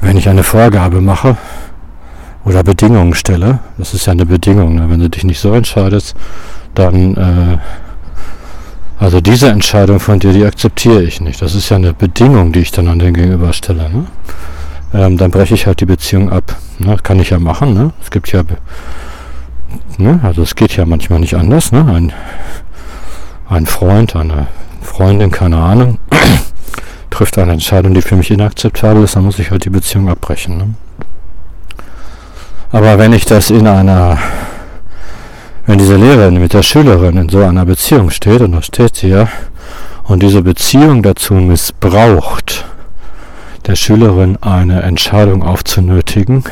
wenn 0.00 0.16
ich 0.16 0.28
eine 0.28 0.42
Vorgabe 0.42 1.00
mache 1.00 1.36
oder 2.44 2.64
Bedingungen 2.64 3.14
stelle, 3.14 3.60
das 3.78 3.94
ist 3.94 4.06
ja 4.06 4.12
eine 4.12 4.26
Bedingung, 4.26 4.74
ne? 4.74 4.90
wenn 4.90 4.98
du 4.98 5.08
dich 5.08 5.22
nicht 5.22 5.38
so 5.38 5.52
entscheidest, 5.52 6.16
dann, 6.74 7.16
äh, 7.16 7.58
also 8.98 9.20
diese 9.20 9.48
Entscheidung 9.48 10.00
von 10.00 10.18
dir, 10.18 10.32
die 10.32 10.44
akzeptiere 10.44 11.02
ich 11.02 11.20
nicht. 11.20 11.42
Das 11.42 11.54
ist 11.54 11.68
ja 11.68 11.76
eine 11.76 11.92
Bedingung, 11.92 12.52
die 12.52 12.60
ich 12.60 12.70
dann 12.70 12.88
an 12.88 12.98
den 12.98 13.14
Gegenüber 13.14 13.52
stelle. 13.52 13.90
Ne? 13.90 14.06
ähm, 14.96 15.16
dann 15.16 15.30
breche 15.30 15.54
ich 15.54 15.66
halt 15.66 15.80
die 15.80 15.86
Beziehung 15.86 16.30
ab. 16.30 16.56
Ne? 16.78 16.96
Kann 17.02 17.20
ich 17.20 17.30
ja 17.30 17.38
machen. 17.38 17.74
Ne? 17.74 17.92
Es 18.02 18.10
gibt 18.10 18.32
ja, 18.32 18.42
ne? 19.98 20.20
also 20.22 20.42
es 20.42 20.54
geht 20.54 20.76
ja 20.76 20.86
manchmal 20.86 21.20
nicht 21.20 21.34
anders. 21.34 21.72
Ne? 21.72 21.84
Ein, 21.84 22.12
ein 23.48 23.66
Freund, 23.66 24.16
eine 24.16 24.46
Freundin, 24.82 25.30
keine 25.30 25.58
Ahnung, 25.58 25.98
trifft 27.10 27.38
eine 27.38 27.52
Entscheidung, 27.52 27.94
die 27.94 28.02
für 28.02 28.16
mich 28.16 28.30
inakzeptabel 28.30 29.04
ist, 29.04 29.16
dann 29.16 29.24
muss 29.24 29.38
ich 29.38 29.50
halt 29.50 29.64
die 29.64 29.70
Beziehung 29.70 30.08
abbrechen. 30.08 30.56
Ne? 30.56 30.74
Aber 32.72 32.98
wenn 32.98 33.12
ich 33.12 33.24
das 33.24 33.50
in 33.50 33.66
einer, 33.66 34.18
wenn 35.66 35.78
diese 35.78 35.96
Lehrerin 35.96 36.40
mit 36.40 36.52
der 36.52 36.62
Schülerin 36.62 37.16
in 37.16 37.28
so 37.28 37.42
einer 37.42 37.64
Beziehung 37.64 38.10
steht, 38.10 38.40
und 38.40 38.52
da 38.52 38.62
steht 38.62 38.96
sie 38.96 39.08
ja, 39.08 39.28
und 40.04 40.22
diese 40.22 40.42
Beziehung 40.42 41.02
dazu 41.02 41.34
missbraucht, 41.34 42.64
der 43.66 43.74
Schülerin 43.74 44.38
eine 44.40 44.82
Entscheidung 44.82 45.42
aufzunötigen, 45.42 46.44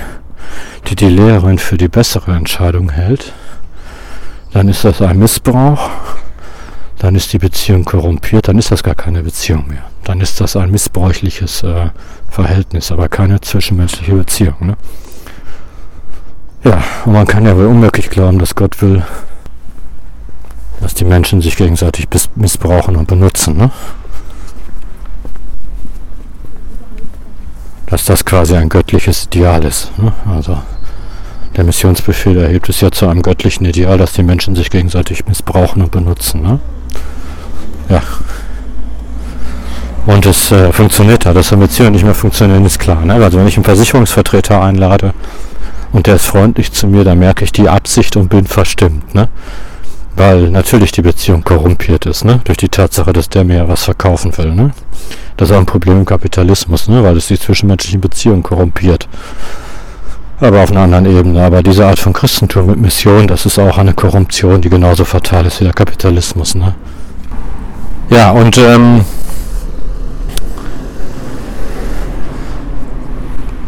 die 0.89 0.97
die 0.97 1.09
Lehrerin 1.09 1.59
für 1.59 1.77
die 1.77 1.89
bessere 1.89 2.35
Entscheidung 2.35 2.91
hält, 2.91 3.33
dann 4.53 4.69
ist 4.69 4.85
das 4.85 5.01
ein 5.01 5.19
Missbrauch, 5.19 5.91
dann 6.99 7.15
ist 7.15 7.33
die 7.33 7.39
Beziehung 7.39 7.85
korrumpiert, 7.85 8.49
dann 8.49 8.59
ist 8.59 8.73
das 8.73 8.83
gar 8.83 8.95
keine 8.97 9.23
Beziehung 9.23 9.69
mehr. 9.69 9.85
Dann 10.05 10.21
ist 10.21 10.41
das 10.41 10.57
ein 10.57 10.71
missbräuchliches 10.71 11.63
äh, 11.63 11.91
Verhältnis, 12.29 12.91
aber 12.91 13.09
keine 13.09 13.41
zwischenmenschliche 13.41 14.15
Beziehung. 14.15 14.57
Ne? 14.61 14.77
Ja, 16.65 16.83
und 17.05 17.13
man 17.13 17.27
kann 17.27 17.45
ja 17.45 17.57
wohl 17.57 17.67
unmöglich 17.67 18.11
glauben, 18.11 18.39
dass 18.39 18.55
Gott 18.55 18.81
will, 18.81 19.03
dass 20.81 20.95
die 20.95 21.05
Menschen 21.05 21.43
sich 21.43 21.57
gegenseitig 21.57 22.09
missbrauchen 22.35 22.97
und 22.97 23.07
benutzen. 23.07 23.57
Ne? 23.57 23.71
dass 27.95 28.07
das 28.07 28.25
quasi 28.25 28.57
ein 28.57 28.69
göttliches 28.69 29.27
Ideal 29.27 29.65
ist. 29.65 29.97
Ne? 29.99 30.13
Also 30.29 30.59
der 31.57 31.63
Missionsbefehl 31.63 32.37
erhebt 32.39 32.69
es 32.69 32.81
ja 32.81 32.91
zu 32.91 33.07
einem 33.07 33.23
göttlichen 33.23 33.65
Ideal, 33.65 33.99
dass 33.99 34.15
die 34.15 34.25
Menschen 34.25 34.57
sich 34.57 34.69
gegenseitig 34.69 35.27
missbrauchen 35.27 35.81
und 35.81 35.93
benutzen. 35.93 36.43
Ne? 36.43 36.59
Ja. 37.89 38.03
Und 40.07 40.27
es 40.27 40.51
äh, 40.51 40.73
funktioniert 40.73 41.25
da, 41.25 41.33
dass 41.33 41.53
eine 41.53 41.63
Beziehung 41.63 41.93
nicht 41.93 42.05
mehr 42.05 42.17
funktionieren, 42.17 42.65
ist 42.65 42.81
klar. 42.81 43.05
Ne? 43.05 43.15
Also 43.15 43.39
wenn 43.39 43.47
ich 43.47 43.57
einen 43.57 43.65
Versicherungsvertreter 43.65 44.61
einlade 44.61 45.15
und 45.95 46.09
der 46.09 46.17
ist 46.17 46.27
freundlich 46.27 46.73
zu 46.73 46.89
mir, 46.89 47.05
dann 47.05 47.21
merke 47.21 47.45
ich 47.45 47.53
die 47.53 47.69
Absicht 47.69 48.17
und 48.17 48.29
bin 48.29 48.47
verstimmt. 48.47 49.15
Ne? 49.15 49.29
Weil 50.17 50.51
natürlich 50.51 50.91
die 50.91 51.03
Beziehung 51.03 51.45
korrumpiert 51.45 52.05
ist, 52.07 52.25
ne? 52.25 52.41
Durch 52.45 52.59
die 52.59 52.69
Tatsache, 52.69 53.13
dass 53.13 53.29
der 53.29 53.45
mir 53.45 53.69
was 53.69 53.85
verkaufen 53.85 54.37
will, 54.37 54.53
ne? 54.53 54.73
Das 55.37 55.51
ist 55.51 55.55
auch 55.55 55.61
ein 55.61 55.67
Problem 55.67 55.99
im 55.99 56.05
Kapitalismus, 56.05 56.89
ne? 56.89 57.05
Weil 57.05 57.17
es 57.17 57.29
die 57.29 57.39
zwischenmenschlichen 57.39 58.01
Beziehungen 58.01 58.43
korrumpiert. 58.43 59.09
Aber 60.41 60.63
auf 60.63 60.73
einer 60.73 60.81
anderen 60.81 61.07
Ebene. 61.07 61.45
Aber 61.45 61.63
diese 61.63 61.87
Art 61.87 62.01
von 62.01 62.13
Christentum 62.13 62.67
mit 62.67 62.81
Mission, 62.81 63.29
das 63.29 63.47
ist 63.47 63.59
auch 63.59 63.79
eine 63.79 63.95
Korruption, 63.95 64.61
die 64.61 64.71
genauso 64.71 65.05
fatal 65.05 65.47
ist 65.47 65.61
wie 65.61 65.65
der 65.65 65.73
Kapitalismus, 65.73 66.57
ne? 66.57 66.75
Ja, 68.11 68.33
und 68.33 68.59
ähm, 68.59 69.05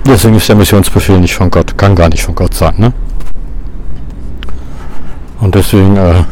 deswegen 0.06 0.36
ist 0.36 0.48
der 0.48 0.56
Missionsbefehl 0.56 1.18
nicht 1.18 1.34
von 1.34 1.50
Gott, 1.50 1.76
kann 1.76 1.94
gar 1.94 2.08
nicht 2.08 2.22
von 2.22 2.34
Gott 2.34 2.54
sein, 2.54 2.74
ne? 2.78 2.92
Und 5.40 5.54
deswegen 5.54 5.96
äh, 5.96 6.24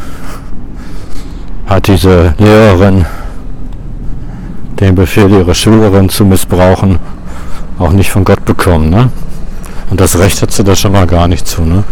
hat 1.66 1.86
diese 1.86 2.34
Lehrerin 2.38 3.04
den 4.80 4.94
Befehl, 4.94 5.30
ihre 5.30 5.54
Schülerin 5.54 6.08
zu 6.08 6.24
missbrauchen, 6.24 6.98
auch 7.78 7.92
nicht 7.92 8.10
von 8.10 8.24
Gott 8.24 8.44
bekommen. 8.44 8.90
Ne? 8.90 9.10
Und 9.90 10.00
das 10.00 10.18
Recht 10.18 10.40
hat 10.42 10.50
sie 10.50 10.64
da 10.64 10.74
schon 10.74 10.92
mal 10.92 11.06
gar 11.06 11.28
nicht 11.28 11.46
zu. 11.46 11.62
Ne? 11.62 11.84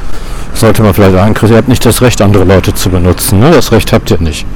Sollte 0.54 0.82
man 0.82 0.94
vielleicht 0.94 1.16
einkriegen, 1.16 1.54
ihr 1.54 1.58
habt 1.58 1.68
nicht 1.68 1.84
das 1.86 2.02
Recht, 2.02 2.20
andere 2.20 2.44
Leute 2.44 2.74
zu 2.74 2.90
benutzen. 2.90 3.40
Ne? 3.40 3.50
Das 3.50 3.72
Recht 3.72 3.92
habt 3.92 4.10
ihr 4.10 4.20
nicht. 4.20 4.46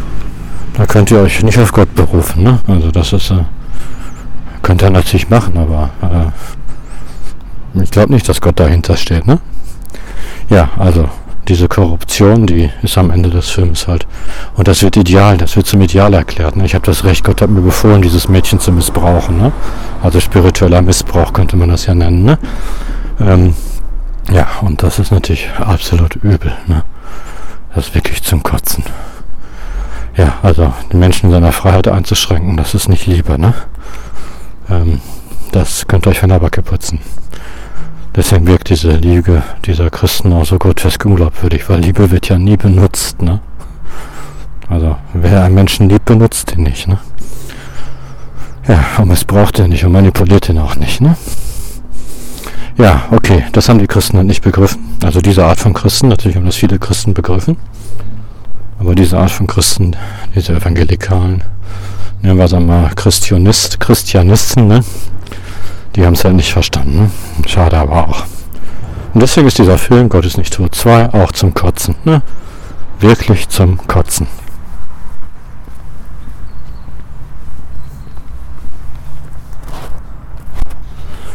Da 0.75 0.87
könnt 0.87 1.11
ihr 1.11 1.21
euch 1.21 1.43
nicht 1.43 1.59
auf 1.59 1.73
Gott 1.73 1.95
berufen. 1.95 2.43
Ne? 2.43 2.59
Also 2.67 2.91
das 2.91 3.13
ist, 3.13 3.31
äh, 3.31 3.45
könnt 4.63 4.83
ihr 4.83 4.91
natürlich 4.91 5.31
machen, 5.31 5.57
aber 5.57 5.91
äh, 6.03 6.66
ich 7.83 7.91
glaube 7.91 8.13
nicht, 8.13 8.29
dass 8.29 8.41
Gott 8.41 8.59
dahinter 8.61 8.97
steht. 8.97 9.27
Ne? 9.27 9.39
Ja, 10.49 10.71
also 10.79 11.09
diese 11.49 11.69
Korruption, 11.69 12.47
die 12.47 12.71
ist 12.83 12.99
am 12.99 13.11
Ende 13.11 13.31
des 13.31 13.51
Films 13.51 13.87
halt. 13.87 14.07
Und 14.57 14.67
das 14.67 14.83
wird 14.83 14.97
ideal, 14.97 15.37
das 15.37 15.57
wird 15.57 15.67
zum 15.67 15.81
Ideal 15.81 16.13
erklärt. 16.15 16.57
Ne? 16.57 16.65
Ich 16.65 16.75
habe 16.75 16.85
das 16.85 17.05
Recht, 17.05 17.25
Gott 17.25 17.41
hat 17.41 17.51
mir 17.51 17.61
befohlen, 17.61 18.03
dieses 18.03 18.29
Mädchen 18.29 18.59
zu 18.59 18.73
missbrauchen. 18.73 19.39
Ne? 19.39 19.53
Also 20.03 20.21
spiritueller 20.21 20.83
Missbrauch 20.83 21.33
könnte 21.33 21.57
man 21.57 21.69
das 21.69 21.87
ja 21.87 21.95
nennen. 21.95 22.25
Ne? 22.25 22.39
Ähm, 23.21 23.55
ja, 24.33 24.47
und 24.63 24.83
das 24.83 24.99
ist 24.99 25.13
natürlich 25.13 25.49
absolut 25.59 26.17
übel. 26.17 26.53
Ne? 26.67 26.83
Das 27.75 27.89
ist 27.89 27.95
wirklich 27.95 28.23
zum 28.23 28.43
Kotzen. 28.43 28.83
Ja, 30.17 30.39
also 30.43 30.73
die 30.91 30.97
Menschen 30.97 31.27
in 31.27 31.33
seiner 31.33 31.53
Freiheit 31.53 31.89
einzuschränken, 31.89 32.57
das 32.57 32.75
ist 32.75 32.89
nicht 32.89 33.07
Liebe. 33.07 33.39
Ne? 33.39 33.55
Ähm, 34.69 35.01
das 35.53 35.87
könnt 35.87 36.07
ihr 36.07 36.11
euch 36.11 36.19
von 36.19 36.31
der 36.31 36.41
Backe 36.41 36.63
putzen. 36.63 37.01
Deswegen 38.17 38.47
wirkt 38.47 38.71
diese 38.71 38.93
Liebe 38.93 39.43
dieser 39.67 39.91
Christen 39.91 40.33
auch 40.33 40.47
so 40.47 40.59
grotesk 40.59 41.05
unglaubwürdig, 41.05 41.69
weil 41.69 41.81
Liebe 41.81 42.11
wird 42.11 42.29
ja 42.31 42.39
nie 42.39 42.57
benutzt, 42.57 43.21
ne? 43.21 43.41
Also, 44.69 44.97
wer 45.13 45.45
einen 45.45 45.55
Menschen 45.55 45.89
liebt, 45.89 46.07
benutzt 46.07 46.53
ihn 46.57 46.63
nicht, 46.63 46.89
ne? 46.89 46.99
Ja, 48.67 48.85
und 48.99 49.09
missbraucht 49.09 49.59
ihn 49.59 49.69
nicht 49.69 49.85
und 49.85 49.93
manipuliert 49.93 50.49
ihn 50.49 50.59
auch 50.59 50.77
nicht, 50.77 51.03
ne? 51.03 51.17
Ja, 52.79 53.05
okay, 53.11 53.45
das 53.53 53.69
haben 53.69 53.79
die 53.79 53.87
Christen 53.87 54.17
halt 54.17 54.27
nicht 54.27 54.43
begriffen. 54.43 54.97
Also 55.03 55.21
diese 55.21 55.45
Art 55.45 55.59
von 55.59 55.73
Christen, 55.73 56.09
natürlich 56.09 56.37
haben 56.37 56.47
das 56.47 56.57
viele 56.57 56.79
Christen 56.79 57.15
begriffen. 57.15 57.57
Aber 58.79 58.95
diese 58.95 59.19
Art 59.19 59.31
von 59.31 59.47
Christen, 59.47 59.97
diese 60.35 60.55
Evangelikalen, 60.55 61.43
nehmen 62.23 62.39
wir 62.39 62.45
es 62.45 62.53
einmal 62.53 62.91
Christianist, 62.95 63.79
Christianisten, 63.79 64.69
ne? 64.69 64.85
Die 65.95 66.05
haben 66.05 66.15
es 66.15 66.25
halt 66.25 66.37
nicht 66.37 66.53
verstanden. 66.53 67.11
Schade 67.47 67.79
aber 67.79 68.09
auch. 68.09 68.25
Und 69.15 69.21
deswegen 69.21 69.47
ist 69.47 69.59
dieser 69.59 69.79
Film 69.79 70.09
Gott 70.09 70.27
ist 70.27 70.37
nicht 70.37 70.53
tot 70.53 70.75
2 70.75 71.15
auch 71.15 71.33
zum 71.33 71.55
Kotzen. 71.55 71.95
Ne? 72.05 72.21
Wirklich 73.01 73.49
zum 73.49 73.79
Kotzen. 73.87 74.27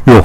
Jo. 0.06 0.24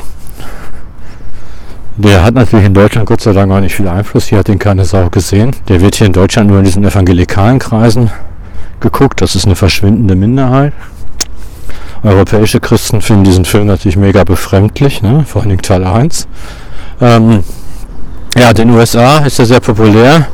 Der 1.97 2.23
hat 2.23 2.35
natürlich 2.35 2.67
in 2.67 2.75
Deutschland 2.75 3.09
Gott 3.09 3.23
sei 3.23 3.33
Dank 3.33 3.51
auch 3.51 3.61
nicht 3.61 3.75
viel 3.75 3.89
Einfluss. 3.89 4.27
Hier 4.27 4.39
hat 4.39 4.51
ihn 4.51 4.59
keine 4.59 4.85
Sau 4.85 5.09
gesehen. 5.09 5.57
Der 5.69 5.81
wird 5.81 5.95
hier 5.95 6.07
in 6.07 6.13
Deutschland 6.13 6.51
nur 6.51 6.59
in 6.59 6.65
diesen 6.65 6.85
evangelikalen 6.85 7.59
Kreisen 7.59 8.11
geguckt. 8.81 9.23
Das 9.23 9.35
ist 9.35 9.47
eine 9.47 9.57
verschwindende 9.57 10.15
Minderheit. 10.15 10.75
Europäische 12.07 12.61
Christen 12.61 13.03
finden 13.03 13.25
diesen 13.25 13.45
Film 13.45 13.67
natürlich 13.67 13.97
mega 13.97 14.23
befremdlich, 14.23 15.03
ne? 15.03 15.25
vor 15.27 15.43
allem 15.43 15.61
Teil 15.61 15.85
1. 15.85 16.29
Ähm, 17.01 17.43
ja, 18.39 18.53
den 18.53 18.71
USA 18.71 19.19
ist 19.19 19.41
er 19.41 19.47
sehr 19.47 19.59
populär. 19.59 20.29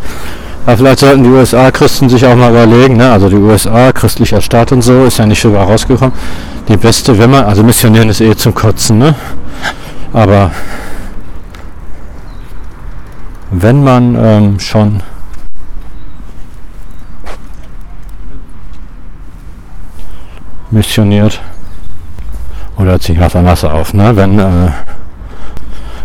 Aber 0.67 0.77
vielleicht 0.77 0.99
sollten 0.99 1.25
die 1.25 1.31
USA-Christen 1.31 2.11
sich 2.11 2.27
auch 2.27 2.37
mal 2.37 2.51
überlegen, 2.51 2.99
ne? 2.99 3.11
also 3.11 3.31
die 3.31 3.37
USA, 3.37 3.91
christlicher 3.91 4.43
Staat 4.43 4.71
und 4.73 4.83
so, 4.83 5.05
ist 5.05 5.19
ja 5.19 5.25
nicht 5.25 5.41
so 5.41 5.57
rausgekommen. 5.57 6.13
Die 6.69 6.77
beste, 6.77 7.19
wenn 7.19 7.31
man, 7.31 7.47
also 7.47 7.63
missionieren 7.63 8.11
ist 8.11 8.21
eh 8.21 8.37
zum 8.37 8.53
Kotzen, 8.53 8.99
ne? 8.99 9.15
aber 10.13 10.51
wenn 13.51 13.83
man 13.83 14.15
ähm, 14.15 14.61
schon 14.61 15.03
missioniert 20.71 21.41
oder 22.77 22.99
ziehe 23.01 23.19
ich 23.19 23.25
was 23.25 23.37
anders 23.37 23.65
auf, 23.65 23.95
ne? 23.95 24.17
wenn 24.17 24.39
äh, 24.39 24.71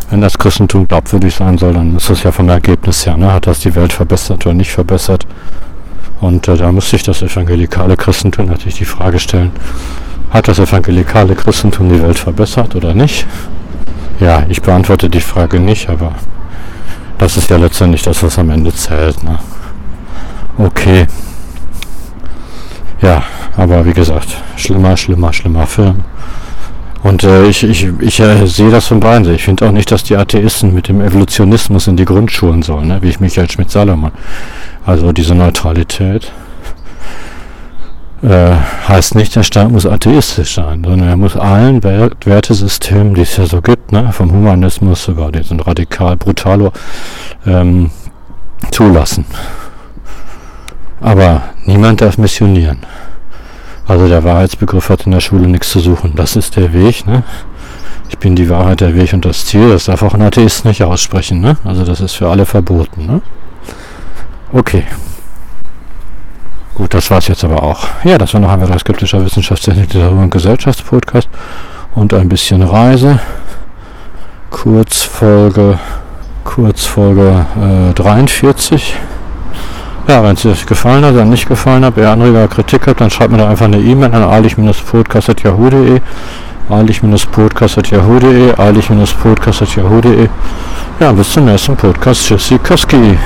wenn 0.10 0.21
das 0.21 0.38
Christentum 0.38 0.88
glaubwürdig 0.88 1.36
sein 1.36 1.58
soll, 1.58 1.73
dann 1.73 1.97
ist 1.97 2.10
das 2.10 2.23
ja 2.23 2.32
vom 2.32 2.47
Ergebnis 2.47 3.06
her, 3.06 3.17
ne? 3.17 3.34
hat 3.34 3.45
das 3.45 3.60
die 3.60 3.75
Welt 3.75 3.91
verbessert 3.91 4.45
oder 4.45 4.56
nicht 4.56 4.71
verbessert. 4.71 5.27
Und 6.21 6.47
äh, 6.47 6.56
da 6.56 6.71
muss 6.71 6.89
sich 6.89 7.03
das 7.03 7.21
evangelikale 7.21 7.97
Christentum 7.97 8.47
natürlich 8.47 8.77
die 8.77 8.86
Frage 8.86 9.19
stellen, 9.19 9.51
hat 10.32 10.47
das 10.47 10.60
evangelikale 10.60 11.36
Christentum 11.36 11.89
die 11.89 12.01
Welt 12.01 12.17
verbessert 12.17 12.75
oder 12.75 12.93
nicht? 12.93 13.25
Ja, 14.19 14.43
ich 14.49 14.62
beantworte 14.62 15.10
die 15.10 15.21
Frage 15.21 15.60
nicht, 15.60 15.89
aber 15.89 16.13
das 17.17 17.38
ist 17.38 17.49
ja 17.49 17.58
letztendlich 17.58 18.01
das, 18.01 18.23
was 18.23 18.39
am 18.39 18.49
Ende 18.49 18.73
zählt. 18.73 19.23
Ne? 19.23 19.38
Okay. 20.58 21.06
Ja, 23.01 23.23
aber 23.56 23.86
wie 23.86 23.93
gesagt, 23.93 24.27
schlimmer, 24.56 24.97
schlimmer, 24.97 25.32
schlimmer 25.34 25.67
Film. 25.67 26.03
Und 27.03 27.23
äh, 27.23 27.45
ich, 27.45 27.63
ich, 27.63 27.88
ich 27.99 28.19
äh, 28.19 28.45
sehe 28.47 28.71
das 28.71 28.88
von 28.88 28.99
beiden. 28.99 29.33
Ich 29.33 29.43
finde 29.43 29.67
auch 29.67 29.71
nicht, 29.71 29.91
dass 29.91 30.03
die 30.03 30.17
Atheisten 30.17 30.73
mit 30.73 30.88
dem 30.88 31.01
Evolutionismus 31.01 31.88
in 31.88 31.95
die 31.95 32.05
Grundschulen 32.05 32.63
sollen, 32.63 32.88
ne? 32.88 33.01
wie 33.01 33.10
ich 33.10 33.19
Michael 33.19 33.49
Schmidt-Salomon. 33.49 34.12
Also 34.86 35.12
diese 35.12 35.36
Neutralität 35.36 36.31
äh, 38.23 38.55
heißt 38.88 39.15
nicht, 39.15 39.36
der 39.36 39.43
Staat 39.43 39.71
muss 39.71 39.86
atheistisch 39.86 40.55
sein, 40.55 40.83
sondern 40.83 41.07
er 41.07 41.17
muss 41.17 41.36
allen 41.36 41.83
Wertesystemen, 41.83 43.13
die 43.13 43.21
es 43.21 43.38
ja 43.38 43.45
so 43.45 43.62
gibt, 43.62 43.91
ne? 43.91 44.12
vom 44.12 44.31
Humanismus 44.31 45.07
über 45.07 45.31
diesen 45.31 45.60
radikal 45.60 46.17
brutalo, 46.17 46.71
ähm, 47.45 47.91
zulassen. 48.71 49.25
Aber 50.99 51.43
niemand 51.65 52.01
darf 52.01 52.17
missionieren. 52.17 52.79
Also 53.88 54.08
der 54.08 54.23
Wahrheitsbegriff 54.23 54.89
hat 54.89 55.06
in 55.06 55.13
der 55.13 55.21
Schule 55.21 55.47
nichts 55.47 55.69
zu 55.69 55.80
suchen. 55.80 56.13
Das 56.15 56.36
ist 56.36 56.56
der 56.56 56.73
Weg. 56.73 57.08
Ne? 57.08 57.23
Ich 58.10 58.17
bin 58.17 58.36
die 58.36 58.50
Wahrheit, 58.50 58.82
der 58.82 58.95
Weg 58.95 59.13
und 59.13 59.26
das 59.26 59.45
Ziel. 59.45 59.69
Das 59.69 59.86
darf 59.86 60.02
auch 60.04 60.13
ein 60.13 60.21
Atheist 60.21 60.65
nicht 60.65 60.84
aussprechen. 60.84 61.39
Ne? 61.39 61.58
Also 61.63 61.86
das 61.86 62.02
ist 62.02 62.13
für 62.13 62.30
alle 62.30 62.45
verboten. 62.45 63.06
Ne? 63.06 63.21
Okay. 64.52 64.84
Gut, 66.76 66.93
das 66.93 67.10
war's 67.10 67.28
jetzt 67.28 67.43
aber 67.43 67.63
auch. 67.63 67.88
Ja, 68.04 68.17
das 68.17 68.34
war 68.34 68.41
noch 68.41 68.52
einmal 68.52 68.67
der 68.67 68.78
skeptischer 68.80 69.23
Wissenschaftstechnik 69.26 69.95
und 69.95 70.30
Gesellschaftspodcast 70.30 71.28
und 71.95 72.13
ein 72.13 72.30
bisschen 72.30 72.62
Reise. 72.62 73.19
Kurzfolge, 74.52 75.80
Kurzfolge 76.43 77.45
äh, 77.89 77.93
43. 77.93 78.95
Ja, 80.08 80.24
wenn 80.24 80.36
es 80.36 80.46
euch 80.46 80.65
gefallen 80.65 81.04
hat 81.04 81.13
oder 81.13 81.26
nicht 81.26 81.50
gefallen 81.50 81.84
hat, 81.84 81.98
ihr 81.98 82.10
Anreger 82.10 82.48
Kritik 82.48 82.88
habt, 82.88 83.02
dann 83.02 83.10
schreibt 83.10 83.32
mir 83.32 83.39
doch 83.39 83.50
einfach 83.50 83.65
eine 83.65 83.78
E-Mail 83.80 84.13
an 84.13 84.24
eilig-podcast.yahoo.de 84.24 86.00
eilig-podcast.yahoo.de 86.70 88.58
eilig-podcast.yahoo.de 88.58 90.30
Ja, 91.02 91.12
bis 91.12 91.32
zum 91.34 91.43
nächsten 91.46 91.76
Podcast. 91.76 92.26
Tschüssi, 92.26 92.58
Koski. 92.58 93.17